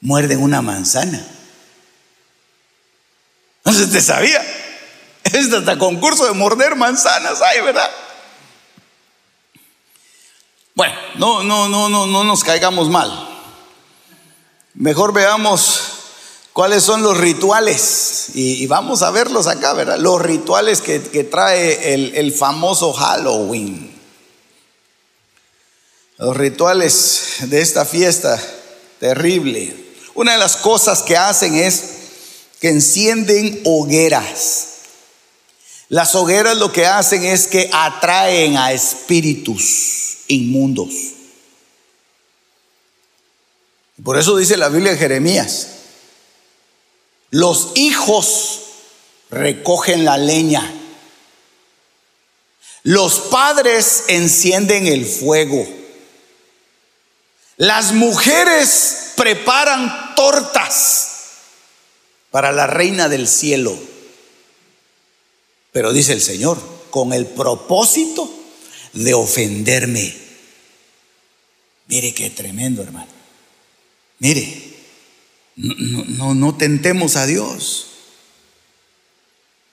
[0.00, 1.24] muerden una manzana.
[3.64, 4.42] No si te sabía.
[5.24, 7.90] Es hasta concurso de morder manzanas, ¿verdad?
[10.74, 13.28] Bueno, no, no, no, no, no nos caigamos mal.
[14.72, 15.82] Mejor veamos
[16.54, 18.30] cuáles son los rituales.
[18.34, 19.98] Y, y vamos a verlos acá, ¿verdad?
[19.98, 23.97] Los rituales que, que trae el, el famoso Halloween.
[26.18, 28.42] Los rituales de esta fiesta
[28.98, 29.74] terrible.
[30.14, 31.84] Una de las cosas que hacen es
[32.60, 34.66] que encienden hogueras.
[35.88, 40.92] Las hogueras lo que hacen es que atraen a espíritus inmundos.
[44.02, 45.68] Por eso dice la Biblia de Jeremías,
[47.30, 48.60] los hijos
[49.30, 50.72] recogen la leña,
[52.82, 55.77] los padres encienden el fuego,
[57.58, 61.08] las mujeres preparan tortas
[62.30, 63.76] para la reina del cielo.
[65.72, 66.58] Pero dice el Señor,
[66.90, 68.32] con el propósito
[68.92, 70.14] de ofenderme.
[71.88, 73.10] Mire qué tremendo, hermano.
[74.20, 74.76] Mire,
[75.56, 77.86] no, no, no tentemos a Dios.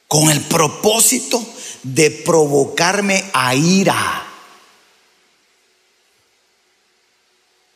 [0.08, 1.46] Con el propósito
[1.84, 4.35] de provocarme a ira.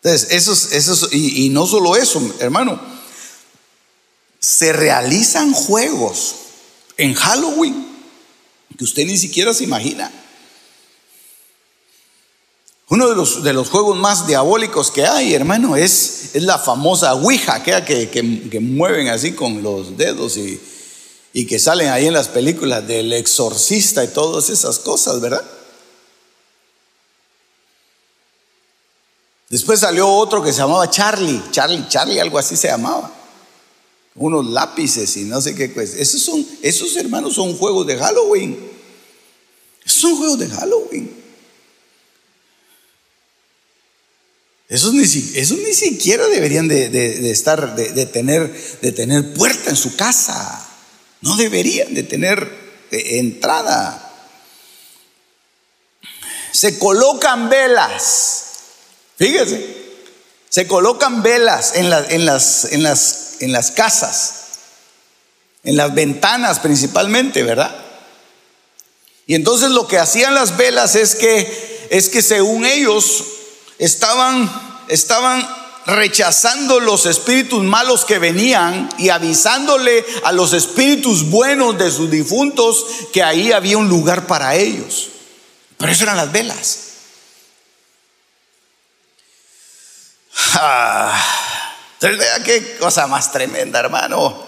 [0.01, 2.79] Entonces, esos, y, no solo eso, hermano,
[4.39, 6.35] se realizan juegos
[6.97, 7.87] en Halloween
[8.77, 10.09] que usted ni siquiera se imagina.
[12.87, 17.13] Uno de los, de los juegos más diabólicos que hay, hermano, es, es la famosa
[17.13, 20.59] Ouija, que, que, que mueven así con los dedos y,
[21.33, 25.43] y que salen ahí en las películas del exorcista y todas esas cosas, ¿verdad?
[29.49, 33.11] Después salió otro que se llamaba Charlie, Charlie, Charlie, algo así se llamaba.
[34.13, 35.95] Unos lápices y no sé qué pues.
[35.95, 38.59] Esos son, esos hermanos son juegos de Halloween.
[39.83, 41.19] Esos son juegos de Halloween.
[44.67, 49.95] Esos ni, ni siquiera deberían de, estar, de, de, tener, de tener puerta en su
[49.95, 50.67] casa.
[51.21, 52.55] No deberían de tener
[52.91, 54.13] eh, entrada.
[56.51, 58.48] Se colocan velas.
[59.19, 59.75] Fíjese,
[60.47, 64.33] se colocan velas en, la, en, las, en, las, en las casas,
[65.63, 67.75] en las ventanas principalmente, ¿verdad?
[69.27, 73.25] Y entonces lo que hacían las velas es que, es que según ellos
[73.77, 74.49] estaban,
[74.87, 75.45] estaban
[75.85, 82.85] rechazando los espíritus malos que venían y avisándole a los espíritus buenos de sus difuntos
[83.11, 85.09] que ahí había un lugar para ellos.
[85.77, 86.88] Pero eso eran las velas.
[90.55, 94.47] Ah, qué cosa más tremenda, hermano.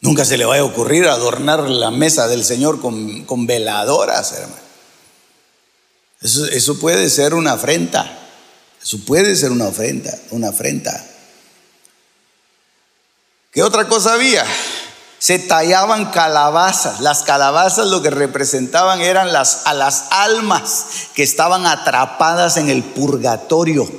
[0.00, 4.62] Nunca se le vaya a ocurrir adornar la mesa del Señor con, veladoras, hermano.
[6.20, 8.18] Eso, eso puede ser una afrenta.
[8.82, 11.02] Eso puede ser una ofrenda, una afrenta.
[13.50, 14.44] ¿Qué otra cosa había?
[15.18, 17.00] Se tallaban calabazas.
[17.00, 22.82] Las calabazas lo que representaban eran las, a las almas que estaban atrapadas en el
[22.82, 23.90] purgatorio.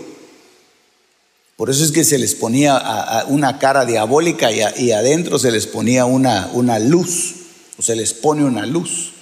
[1.55, 6.05] Por eso es que se les ponía una cara diabólica y, adentro se les ponía
[6.05, 7.36] una, una luz,
[7.78, 9.13] o se les pone una luz,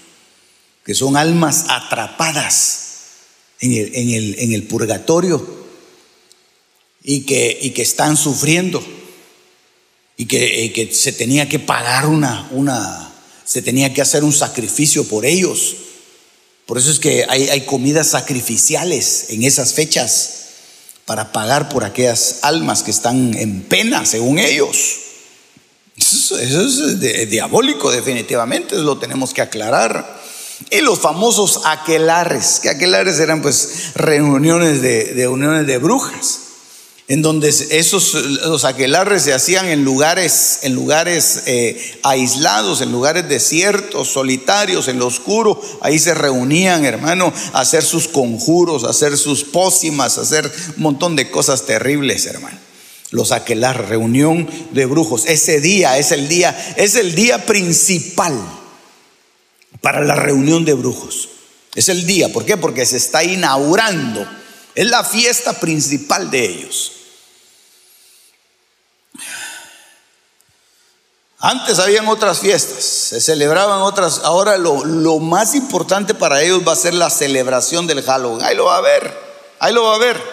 [0.84, 2.80] que son almas atrapadas
[3.60, 5.64] en el, en el, en el purgatorio
[7.04, 8.84] y que, y que están sufriendo
[10.18, 13.12] y que, que, se tenía que pagar una, una,
[13.46, 15.76] se tenía que hacer un sacrificio por ellos.
[16.66, 20.30] Por eso es que hay, hay comidas sacrificiales en esas fechas
[21.06, 25.00] para pagar por aquellas almas que están en pena, según ellos.
[25.98, 30.22] Eso, es diabólico, definitivamente, lo tenemos que aclarar.
[30.70, 36.43] Y los famosos aquelares, que aquelares eran pues reuniones de, de uniones de brujas
[37.14, 43.30] en donde esos los aquelarres se hacían en lugares, en lugares eh, aislados, en lugares
[43.30, 45.62] desiertos, solitarios, en lo oscuro.
[45.82, 50.82] Ahí se reunían, hermano, a hacer sus conjuros, a hacer sus pócimas, a hacer un
[50.82, 52.58] montón de cosas terribles, hermano.
[53.12, 55.28] Los aquelarres, reunión de brujos.
[55.28, 58.34] Ese día es el día, es el día principal
[59.82, 61.30] para la reunión de brujos.
[61.76, 62.58] Es el día, ¿por qué?
[62.58, 64.28] Porque se está inaugurando
[64.76, 66.92] es la fiesta principal de ellos.
[71.46, 74.22] Antes habían otras fiestas, se celebraban otras.
[74.24, 78.46] Ahora lo, lo, más importante para ellos va a ser la celebración del Halloween.
[78.46, 79.14] Ahí lo va a ver,
[79.60, 80.24] ahí lo va a ver.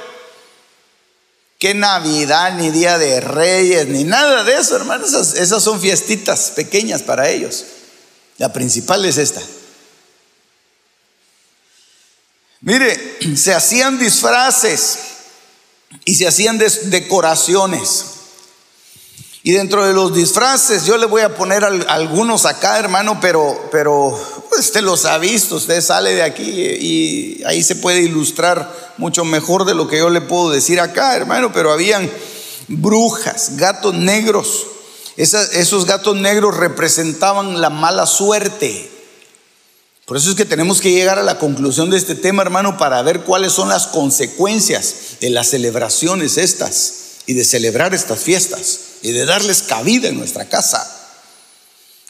[1.58, 5.08] Qué Navidad, ni Día de Reyes, ni nada de eso, hermanos.
[5.08, 7.64] Esas, esas son fiestitas pequeñas para ellos.
[8.38, 9.42] La principal es esta.
[12.60, 14.98] Mire, se hacían disfraces
[16.04, 18.19] y se hacían decoraciones.
[19.42, 24.18] Y dentro de los disfraces, yo le voy a poner algunos acá, hermano, pero, pero
[24.50, 29.24] pues, usted los ha visto, usted sale de aquí y ahí se puede ilustrar mucho
[29.24, 32.10] mejor de lo que yo le puedo decir acá, hermano, pero habían
[32.68, 34.66] brujas, gatos negros.
[35.16, 38.90] esos gatos negros representaban la mala suerte.
[40.04, 43.00] Por eso es que tenemos que llegar a la conclusión de este tema, hermano, para
[43.00, 49.12] ver cuáles son las consecuencias de las celebraciones estas y de celebrar estas fiestas y
[49.12, 50.96] de darles cabida en nuestra casa.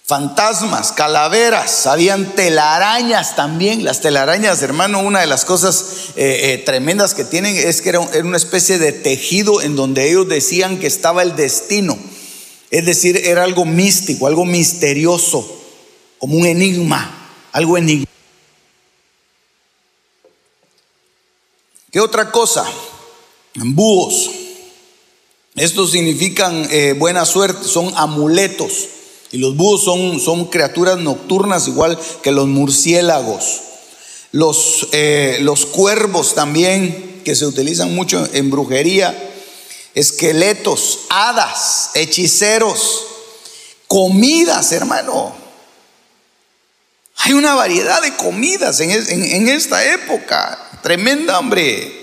[0.05, 3.84] Fantasmas, calaveras, habían telarañas también.
[3.84, 5.84] Las telarañas, hermano, una de las cosas
[6.16, 10.28] eh, eh, tremendas que tienen es que era una especie de tejido en donde ellos
[10.28, 11.97] decían que estaba el destino.
[12.70, 15.62] Es decir, era algo místico, algo misterioso,
[16.18, 17.16] como un enigma
[17.53, 18.07] algo en
[21.91, 22.64] ¿Qué otra cosa?
[23.55, 24.30] Búhos.
[25.57, 28.88] Estos significan eh, buena suerte, son amuletos.
[29.32, 33.61] Y los búhos son, son criaturas nocturnas igual que los murciélagos.
[34.32, 39.16] Los, eh, los cuervos también, que se utilizan mucho en brujería.
[39.94, 43.07] Esqueletos, hadas, hechiceros,
[43.86, 45.34] comidas, hermano.
[47.16, 50.59] Hay una variedad de comidas en, esta época.
[50.82, 51.99] Tremenda, hombre.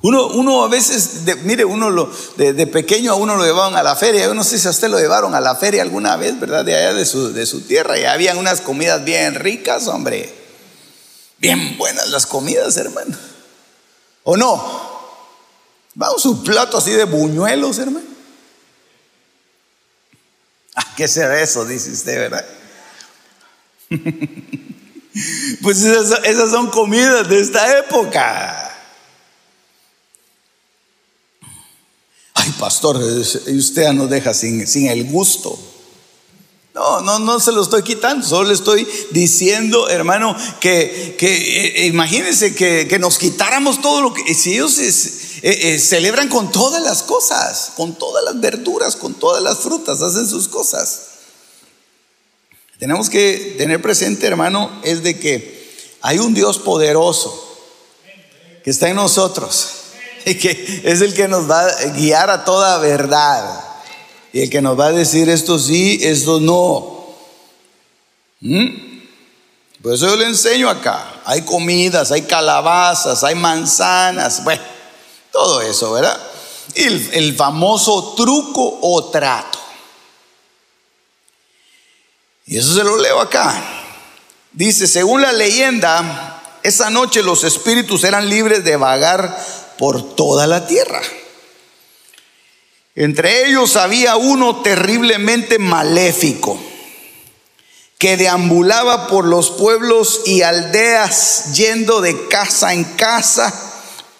[0.00, 3.96] Uno, uno a veces, mire, uno lo, de, pequeño a uno lo llevaban a la
[3.96, 4.26] feria.
[4.26, 6.64] Yo no sé si a usted lo llevaron a la feria alguna vez, ¿verdad?
[6.64, 7.98] De allá de su, de su tierra.
[7.98, 10.32] Y habían unas comidas bien ricas, hombre.
[11.38, 13.16] Bien buenas las comidas, hermano.
[14.22, 14.88] ¿O no?
[15.94, 18.06] Vamos un plato así de buñuelos, hermano.
[20.76, 21.64] Ah, ¿qué será eso?
[21.64, 22.46] Dice usted, ¿verdad?
[25.62, 28.67] pues esas, son comidas de esta época.
[32.58, 35.58] Pastor, usted nos deja sin, sin el gusto.
[36.74, 41.86] No, no, no se lo estoy quitando, solo le estoy diciendo, hermano, que, que eh,
[41.86, 44.92] imagínense que, nos quitáramos todo lo que, si ellos eh,
[45.42, 50.28] eh, celebran con todas las cosas, con todas las verduras, con todas las frutas, hacen
[50.28, 51.08] sus cosas
[52.78, 55.58] tenemos que tener presente, hermano, es de que
[56.00, 57.44] hay un Dios poderoso
[58.62, 59.72] que está en nosotros
[60.24, 63.64] y que es el que nos va a guiar a toda verdad
[64.32, 67.14] y el que nos va a decir esto sí, esto no.
[68.40, 68.88] ¿Mm?
[69.82, 71.20] Por eso yo le enseño acá.
[71.24, 74.62] Hay comidas, hay calabazas, hay manzanas, bueno,
[75.32, 76.18] todo eso, ¿verdad?
[76.74, 79.58] Y el famoso truco o trato.
[82.46, 83.62] Y eso se lo leo acá.
[84.52, 89.38] Dice, según la leyenda, Esa noche los espíritus eran libres de vagar
[89.78, 91.00] por toda la tierra.
[92.94, 96.58] Entre ellos había uno terriblemente maléfico
[97.96, 103.52] que deambulaba por los pueblos y aldeas yendo de casa en casa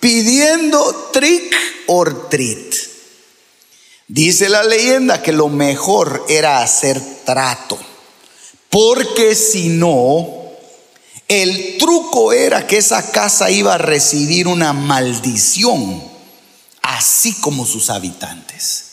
[0.01, 1.55] pidiendo trick
[1.87, 2.75] or treat.
[4.07, 7.79] Dice la leyenda que lo mejor era hacer trato,
[8.71, 10.38] porque si no,
[11.29, 16.03] el truco era que esa casa iba a recibir una maldición
[16.83, 18.85] así como sus habitantes.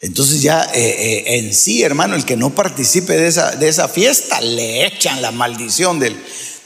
[0.00, 3.88] Entonces ya eh, eh, en sí, hermano, el que no participe de esa, de esa
[3.88, 6.16] fiesta, le echan la maldición del,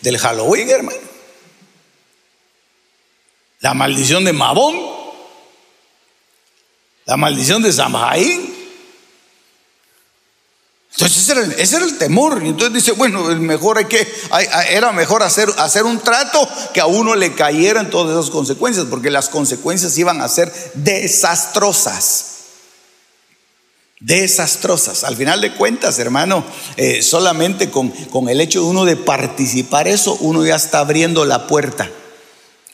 [0.01, 0.99] del Halloween, hermano.
[3.61, 4.79] La maldición de Mabón,
[7.07, 8.58] la maldición de Samhain.
[10.93, 11.19] Entonces
[11.59, 12.43] ese era, el, temor.
[12.43, 14.07] Y entonces dice, bueno, mejor hay que,
[14.71, 19.11] era mejor hacer, hacer un trato que a uno le cayeran todas esas consecuencias, porque
[19.11, 22.25] las consecuencias iban a ser desastrosas.
[24.01, 25.05] Desastrosas.
[25.05, 26.45] Al final de cuentas, hermano,
[26.77, 31.25] eh, solamente con, con el hecho de uno de participar eso, uno ya está abriendo
[31.25, 31.91] la puerta.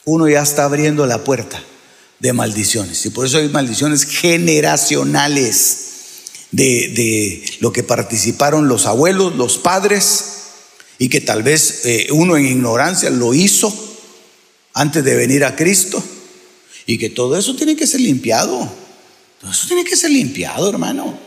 [0.05, 1.61] Uno ya está abriendo la puerta
[2.19, 3.05] de maldiciones.
[3.05, 5.94] Y por eso hay maldiciones generacionales
[6.55, 10.31] de, lo que participaron los abuelos, los padres,
[10.97, 13.73] y que tal vez eh, uno en ignorancia lo hizo
[14.73, 16.03] antes de venir a Cristo,
[16.85, 18.69] y que todo eso tiene que ser limpiado.
[19.41, 21.17] Todo eso tiene que ser limpiado, hermano.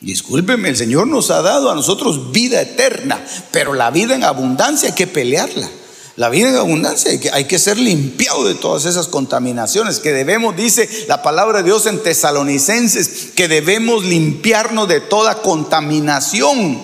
[0.00, 4.88] Discúlpeme, el Señor nos ha dado a nosotros vida eterna, pero la vida en abundancia
[4.88, 5.70] hay que pelearla.
[6.16, 10.12] La vida en abundancia hay que, hay que ser limpiado de todas esas contaminaciones, que
[10.12, 16.82] debemos, dice la palabra de Dios en tesalonicenses, que debemos limpiarnos de toda contaminación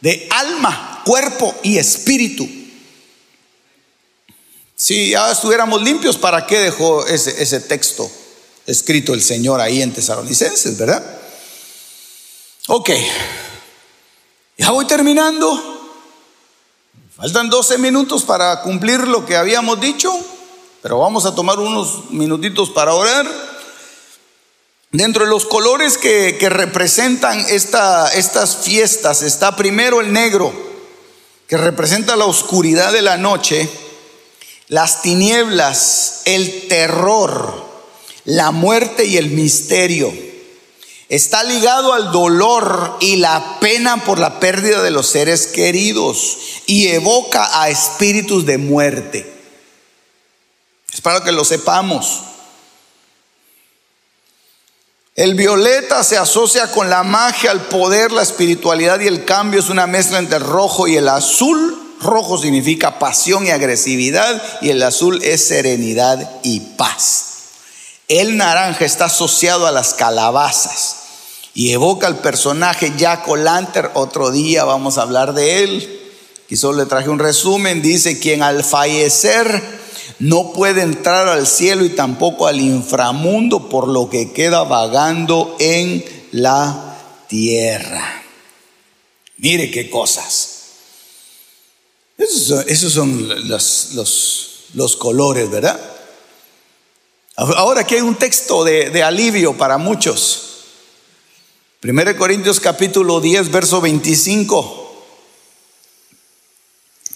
[0.00, 2.48] de alma, cuerpo y espíritu.
[4.74, 8.10] Si ya estuviéramos limpios, ¿para qué dejó ese, ese texto
[8.66, 11.04] escrito el Señor ahí en tesalonicenses, verdad?
[12.66, 12.90] Ok,
[14.56, 15.77] ya voy terminando.
[17.18, 20.08] Faltan 12 minutos para cumplir lo que habíamos dicho,
[20.82, 23.26] pero vamos a tomar unos minutitos para orar.
[24.92, 30.52] Dentro de los colores que, representan estas fiestas está primero el negro,
[31.48, 33.68] que representa la oscuridad de la noche,
[34.68, 37.64] las tinieblas, el terror,
[38.26, 40.27] la muerte y el misterio.
[41.08, 46.36] Está ligado al dolor y la pena por la pérdida de los seres queridos
[46.66, 49.34] y evoca a espíritus de muerte.
[50.92, 52.24] Es para que lo sepamos.
[55.16, 59.60] El violeta se asocia con la magia, el poder, la espiritualidad y el cambio.
[59.60, 61.96] Es una mezcla entre rojo y el azul.
[62.02, 67.24] Rojo significa pasión y agresividad y el azul es serenidad y paz.
[68.08, 70.97] El naranja está asociado a las calabazas
[71.58, 73.90] y evoca al personaje Jack O'Lantern.
[73.94, 76.00] Otro día vamos a hablar de él.
[76.48, 77.82] Y solo le traje un resumen.
[77.82, 79.60] Dice, quien al fallecer
[80.20, 86.04] no puede entrar al cielo y tampoco al inframundo por lo que queda vagando en
[86.30, 86.96] la
[87.26, 88.22] tierra.
[89.38, 90.60] Mire qué cosas.
[92.18, 93.28] Esos son,
[94.74, 95.80] los, colores, ¿verdad?
[97.34, 100.47] Ahora aquí hay un texto de alivio para muchos.
[101.80, 105.06] 1 Corintios capítulo 10, verso 25.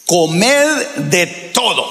[0.07, 1.85] Comed de todo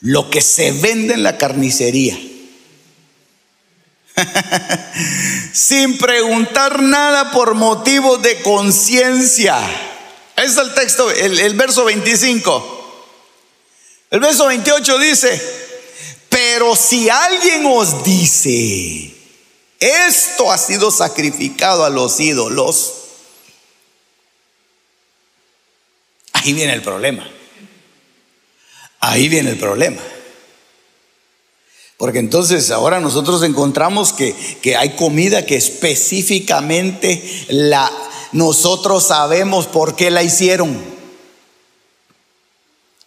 [0.00, 2.18] lo que se vende en la carnicería.
[5.52, 9.58] Sin preguntar nada por motivos de conciencia.
[10.36, 12.74] Es el texto, el, el verso 25.
[14.10, 15.40] El verso 28 dice,
[16.28, 19.17] pero si alguien os dice,
[19.80, 22.94] esto ha sido sacrificado a los ídolos.
[26.32, 27.28] Ahí viene el problema.
[29.00, 30.00] Ahí viene el problema.
[31.96, 34.32] Porque entonces ahora nosotros encontramos que,
[34.62, 37.90] que, hay comida que específicamente la,
[38.32, 40.80] nosotros sabemos por qué la hicieron.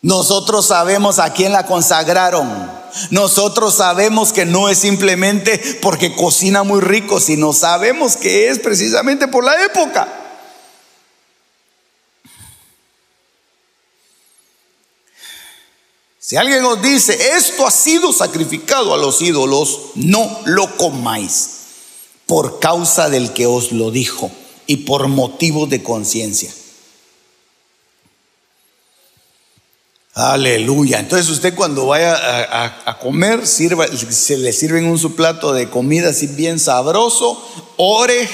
[0.02, 2.81] Nosotros sabemos a quién la consagraron.
[3.10, 9.28] Nosotros sabemos que no es simplemente porque cocina muy rico, sino sabemos que es precisamente
[9.28, 10.22] por la época.
[16.20, 21.50] Si alguien os dice, esto ha sido sacrificado a los ídolos, no lo comáis
[22.26, 24.32] por causa del que os lo dijo
[24.66, 26.54] y por motivos de conciencia.
[30.14, 31.00] Aleluya.
[31.00, 32.16] Entonces usted cuando vaya
[32.86, 37.42] a, comer, sirva, se le sirven un su plato de comida así bien sabroso,
[37.78, 38.28] ore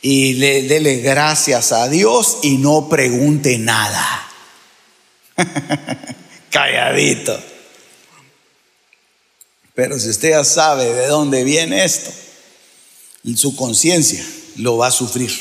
[0.00, 4.28] y le dele gracias a Dios y no pregunte nada.
[6.50, 7.38] Calladito.
[9.74, 12.10] Pero si usted ya sabe de dónde viene esto,
[13.36, 14.24] su conciencia
[14.56, 15.32] lo va a sufrir.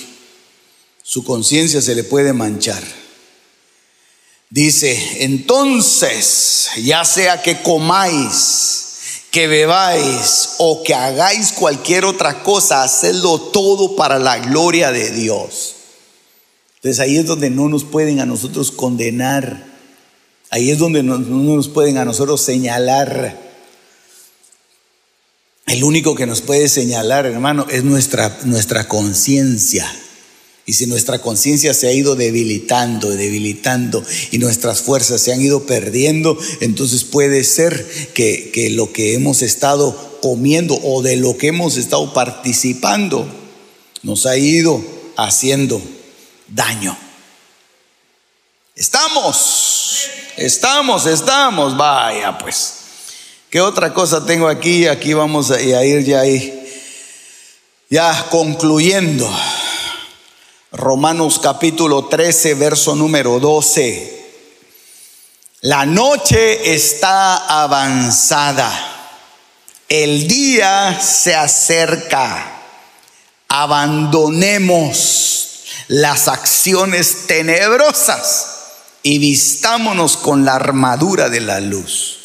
[1.03, 3.00] Su conciencia se le puede manchar.
[4.51, 8.87] Dice, entonces, ya sea que comáis,
[9.31, 15.75] que bebáis o que hagáis cualquier otra cosa, hacedlo todo para la gloria de Dios.
[16.75, 19.71] Entonces ahí es donde no nos pueden a nosotros condenar.
[20.49, 23.39] Ahí es donde no, nos pueden a nosotros señalar.
[25.65, 29.89] El único que nos puede señalar, hermano, es nuestra, nuestra conciencia.
[30.65, 35.65] Y si nuestra conciencia se ha ido debilitando, debilitando y nuestras fuerzas se han ido
[35.65, 41.47] perdiendo, entonces puede ser que, que lo que hemos estado comiendo o de lo que
[41.47, 43.27] hemos estado participando
[44.03, 44.83] nos ha ido
[45.17, 45.81] haciendo
[46.47, 46.97] daño.
[48.75, 50.07] Estamos,
[50.37, 52.75] estamos, estamos, vaya pues.
[53.49, 54.87] ¿Qué otra cosa tengo aquí?
[54.87, 56.63] Aquí vamos a ir ya ahí,
[57.89, 59.29] ya concluyendo.
[60.73, 64.21] Romanos capítulo 13, verso número 12.
[65.63, 68.71] La noche está avanzada,
[69.89, 72.61] el día se acerca,
[73.49, 78.47] abandonemos las acciones tenebrosas
[79.03, 82.19] y vistámonos con la armadura de la luz.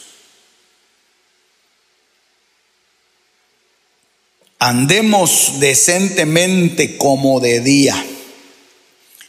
[4.60, 8.06] Andemos decentemente como de día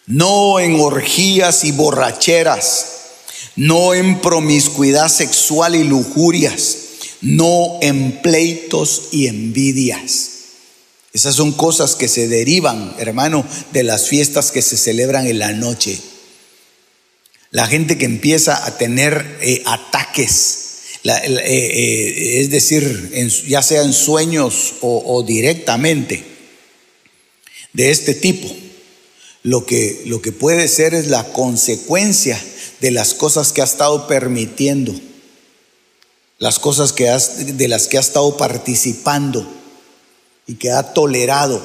[0.08, 2.86] no en orgías y borracheras,
[3.56, 6.78] no en promiscuidad sexual y lujurias,
[7.22, 10.32] no en pleitos y envidias.
[11.14, 15.52] Esas son cosas que se derivan, hermano, de las fiestas que se celebran en la
[15.52, 16.00] noche.
[17.52, 20.64] La gente que empieza a tener eh, ataques,
[21.04, 23.12] eh, eh, es decir,
[23.48, 26.24] ya sea en sueños o directamente,
[27.74, 28.48] de este tipo
[29.43, 32.41] lo que, lo que puede ser es la consecuencia
[32.81, 34.93] de las cosas que ha estado permitiendo,
[36.39, 39.47] las cosas que de las que ha estado participando
[40.45, 41.61] y que ha tolerado.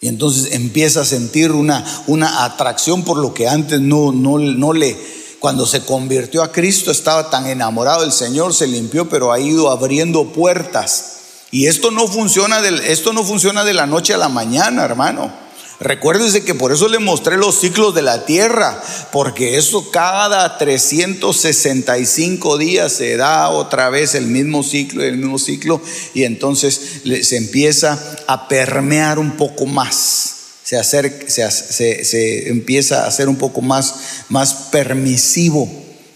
[0.00, 4.72] Y entonces empieza a sentir una, una atracción por lo que antes no, no, no
[4.72, 4.96] le,
[5.38, 9.70] cuando se convirtió a Cristo estaba tan enamorado del Señor, se limpió, pero ha ido
[9.70, 11.12] abriendo puertas.
[11.50, 15.45] Y esto no funciona de, esto no funciona de la noche a la mañana, hermano.
[15.78, 18.82] Recuérdese que por eso le mostré los ciclos de la tierra,
[19.12, 25.38] porque eso cada 365 días se da otra vez el mismo ciclo y el mismo
[25.38, 25.82] ciclo,
[26.14, 30.32] y entonces se empieza a permear un poco más.
[30.64, 33.96] Se, se, empieza a hacer un poco más,
[34.30, 35.70] más permisivo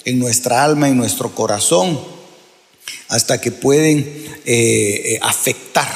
[0.07, 2.01] en nuestra alma, en nuestro corazón,
[3.09, 5.93] hasta que pueden eh, eh, afectar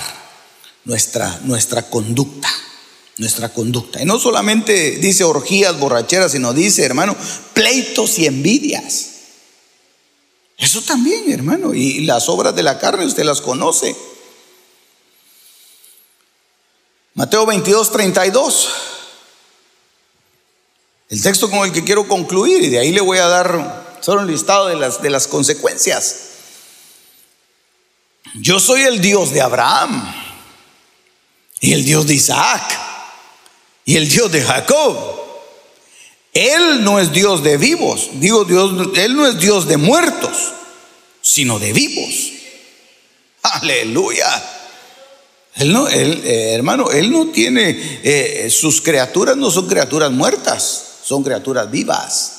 [0.84, 2.50] nuestra, nuestra conducta
[3.18, 4.02] nuestra conducta.
[4.02, 7.16] Y no solamente dice orgías, borracheras, sino dice, hermano,
[7.52, 9.10] pleitos y envidias.
[10.56, 11.74] Eso también, hermano.
[11.74, 13.94] Y las obras de la carne usted las conoce.
[17.14, 18.68] Mateo 22, 32.
[21.10, 24.22] El texto con el que quiero concluir, y de ahí le voy a dar solo
[24.22, 26.16] un listado de las, de las consecuencias.
[28.34, 30.12] Yo soy el Dios de Abraham
[31.60, 32.83] y el Dios de Isaac
[33.84, 34.96] y el Dios de Jacob.
[36.32, 40.52] Él no es Dios de vivos, digo Dios, Él no es Dios de muertos,
[41.22, 42.32] sino de vivos.
[43.42, 44.26] Aleluya.
[45.56, 51.22] Él no, eh, hermano, Él no tiene, eh, sus criaturas no son criaturas muertas, son
[51.22, 52.32] criaturas vivas.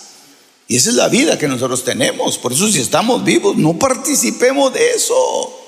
[0.67, 2.37] Y esa es la vida que nosotros tenemos.
[2.37, 5.61] Por eso si estamos vivos, no participemos de eso.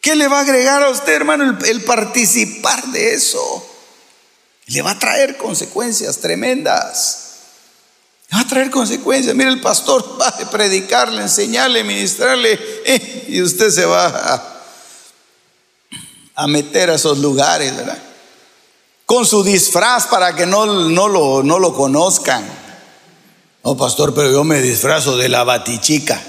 [0.00, 3.67] ¿Qué le va a agregar a usted, hermano, el participar de eso?
[4.68, 7.24] Le va a traer consecuencias tremendas.
[8.30, 9.34] Le va a traer consecuencias.
[9.34, 14.62] Mire, el pastor va a predicarle, enseñarle, ministrarle, eh, y usted se va a,
[16.34, 17.98] a, meter a esos lugares, ¿verdad?
[19.06, 22.46] Con su disfraz para que no, no, lo, no lo conozcan.
[23.64, 26.22] No, pastor, pero yo me disfrazo de la batichica.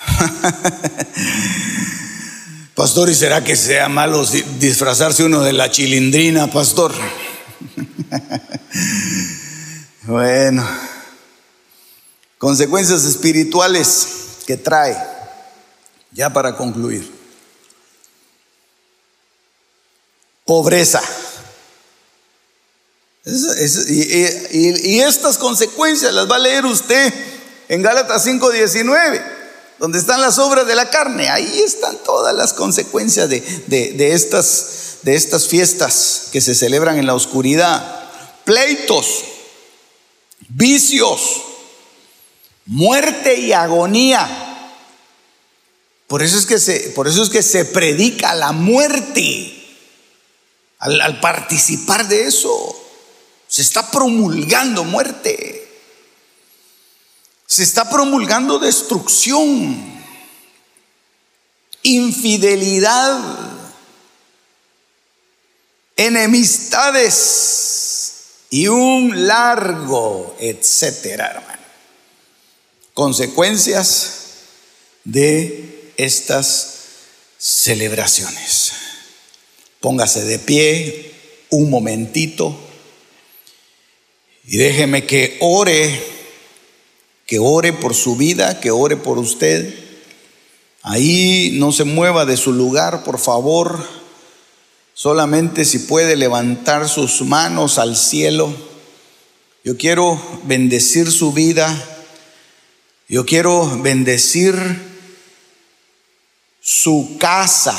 [2.80, 4.24] Pastor, ¿y será que sea malo
[4.58, 6.94] disfrazarse uno de la chilindrina, pastor?
[10.04, 10.66] Bueno,
[12.38, 14.08] consecuencias espirituales
[14.46, 14.96] que trae,
[16.10, 17.12] ya para concluir.
[20.46, 21.02] Pobreza.
[23.26, 27.12] y, y, estas consecuencias las va a leer usted
[27.68, 29.39] en Gálatas 5:19,
[29.80, 31.30] donde están las obras de la carne.
[31.30, 37.06] Ahí están todas las consecuencias de, de, estas, de estas fiestas que se celebran en
[37.06, 38.10] la oscuridad.
[38.44, 39.24] Pleitos,
[40.50, 41.40] vicios,
[42.66, 44.28] muerte y agonía.
[46.06, 49.78] Por eso es que se, por eso es que se predica la muerte
[50.78, 52.76] al, al participar de eso.
[53.48, 55.69] Se está promulgando muerte.
[57.50, 59.76] Se está promulgando destrucción,
[61.82, 63.18] infidelidad,
[65.96, 67.24] enemistades
[68.50, 71.64] y un largo etcétera, hermano.
[72.94, 74.18] Consecuencias
[75.02, 76.74] de estas
[77.36, 78.74] celebraciones.
[79.80, 81.14] Póngase de pie
[81.50, 82.56] un momentito
[84.44, 86.19] y déjeme que ore,
[87.30, 89.72] que ore por su vida, que ore por usted.
[90.82, 93.86] Ahí no se mueva de su lugar, por favor.
[94.94, 98.52] Solamente si puede levantar sus manos al cielo.
[99.62, 101.72] Yo quiero bendecir su vida.
[103.08, 104.56] Yo quiero bendecir
[106.60, 107.78] su casa.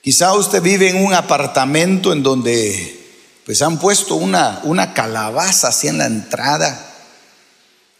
[0.00, 3.00] Quizá usted vive en un apartamento en donde
[3.44, 6.88] pues han puesto una, una calabaza así en la entrada.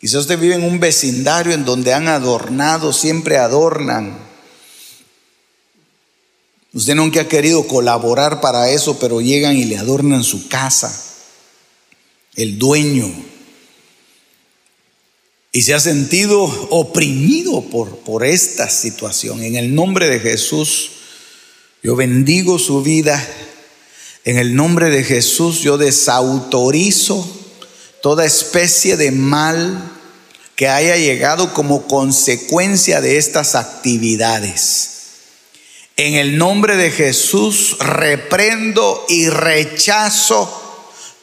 [0.02, 4.18] Quizá usted vive en un vecindario en donde han adornado, siempre adornan.
[6.72, 10.92] Usted nunca ha querido colaborar para eso, pero llegan y le adornan su casa,
[12.34, 13.14] el dueño.
[15.52, 19.44] Y se ha sentido oprimido por, por esta situación.
[19.44, 20.90] En el nombre de Jesús,
[21.80, 23.24] yo bendigo su vida.
[24.24, 27.41] En el nombre de Jesús yo desautorizo
[28.02, 29.80] toda especie de mal
[30.56, 34.90] que haya llegado como consecuencia de estas actividades.
[35.96, 40.58] En el nombre de Jesús reprendo y rechazo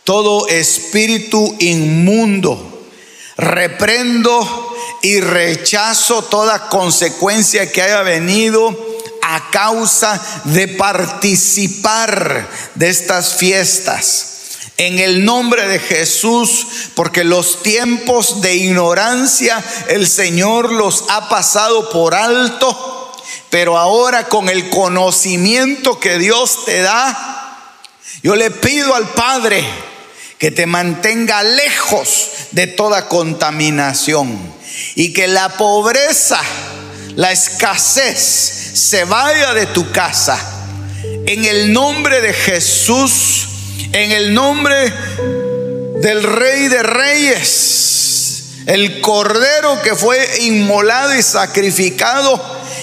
[0.06, 2.88] todo espíritu inmundo.
[3.35, 8.69] Reprendo y rechazo toda consecuencia que haya venido
[9.22, 14.38] a causa de participar de estas fiestas.
[14.80, 21.89] En el nombre de Jesús, porque los tiempos de ignorancia el Señor los ha pasado
[21.89, 23.11] por alto,
[23.49, 27.68] pero ahora con el conocimiento que Dios te da,
[28.23, 29.65] yo le pido al Padre
[30.38, 34.39] que te mantenga lejos de toda contaminación
[34.95, 36.39] y que la pobreza,
[37.18, 38.18] la escasez,
[38.76, 40.39] se vaya de tu casa.
[41.26, 43.48] En el nombre de Jesús,
[43.91, 44.93] en el nombre
[46.01, 52.39] del Rey de Reyes, el Cordero que fue inmolado y sacrificado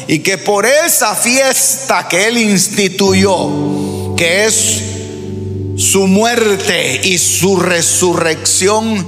[0.09, 4.83] y que por esa fiesta que Él instituyó, que es
[5.77, 9.07] su muerte y su resurrección,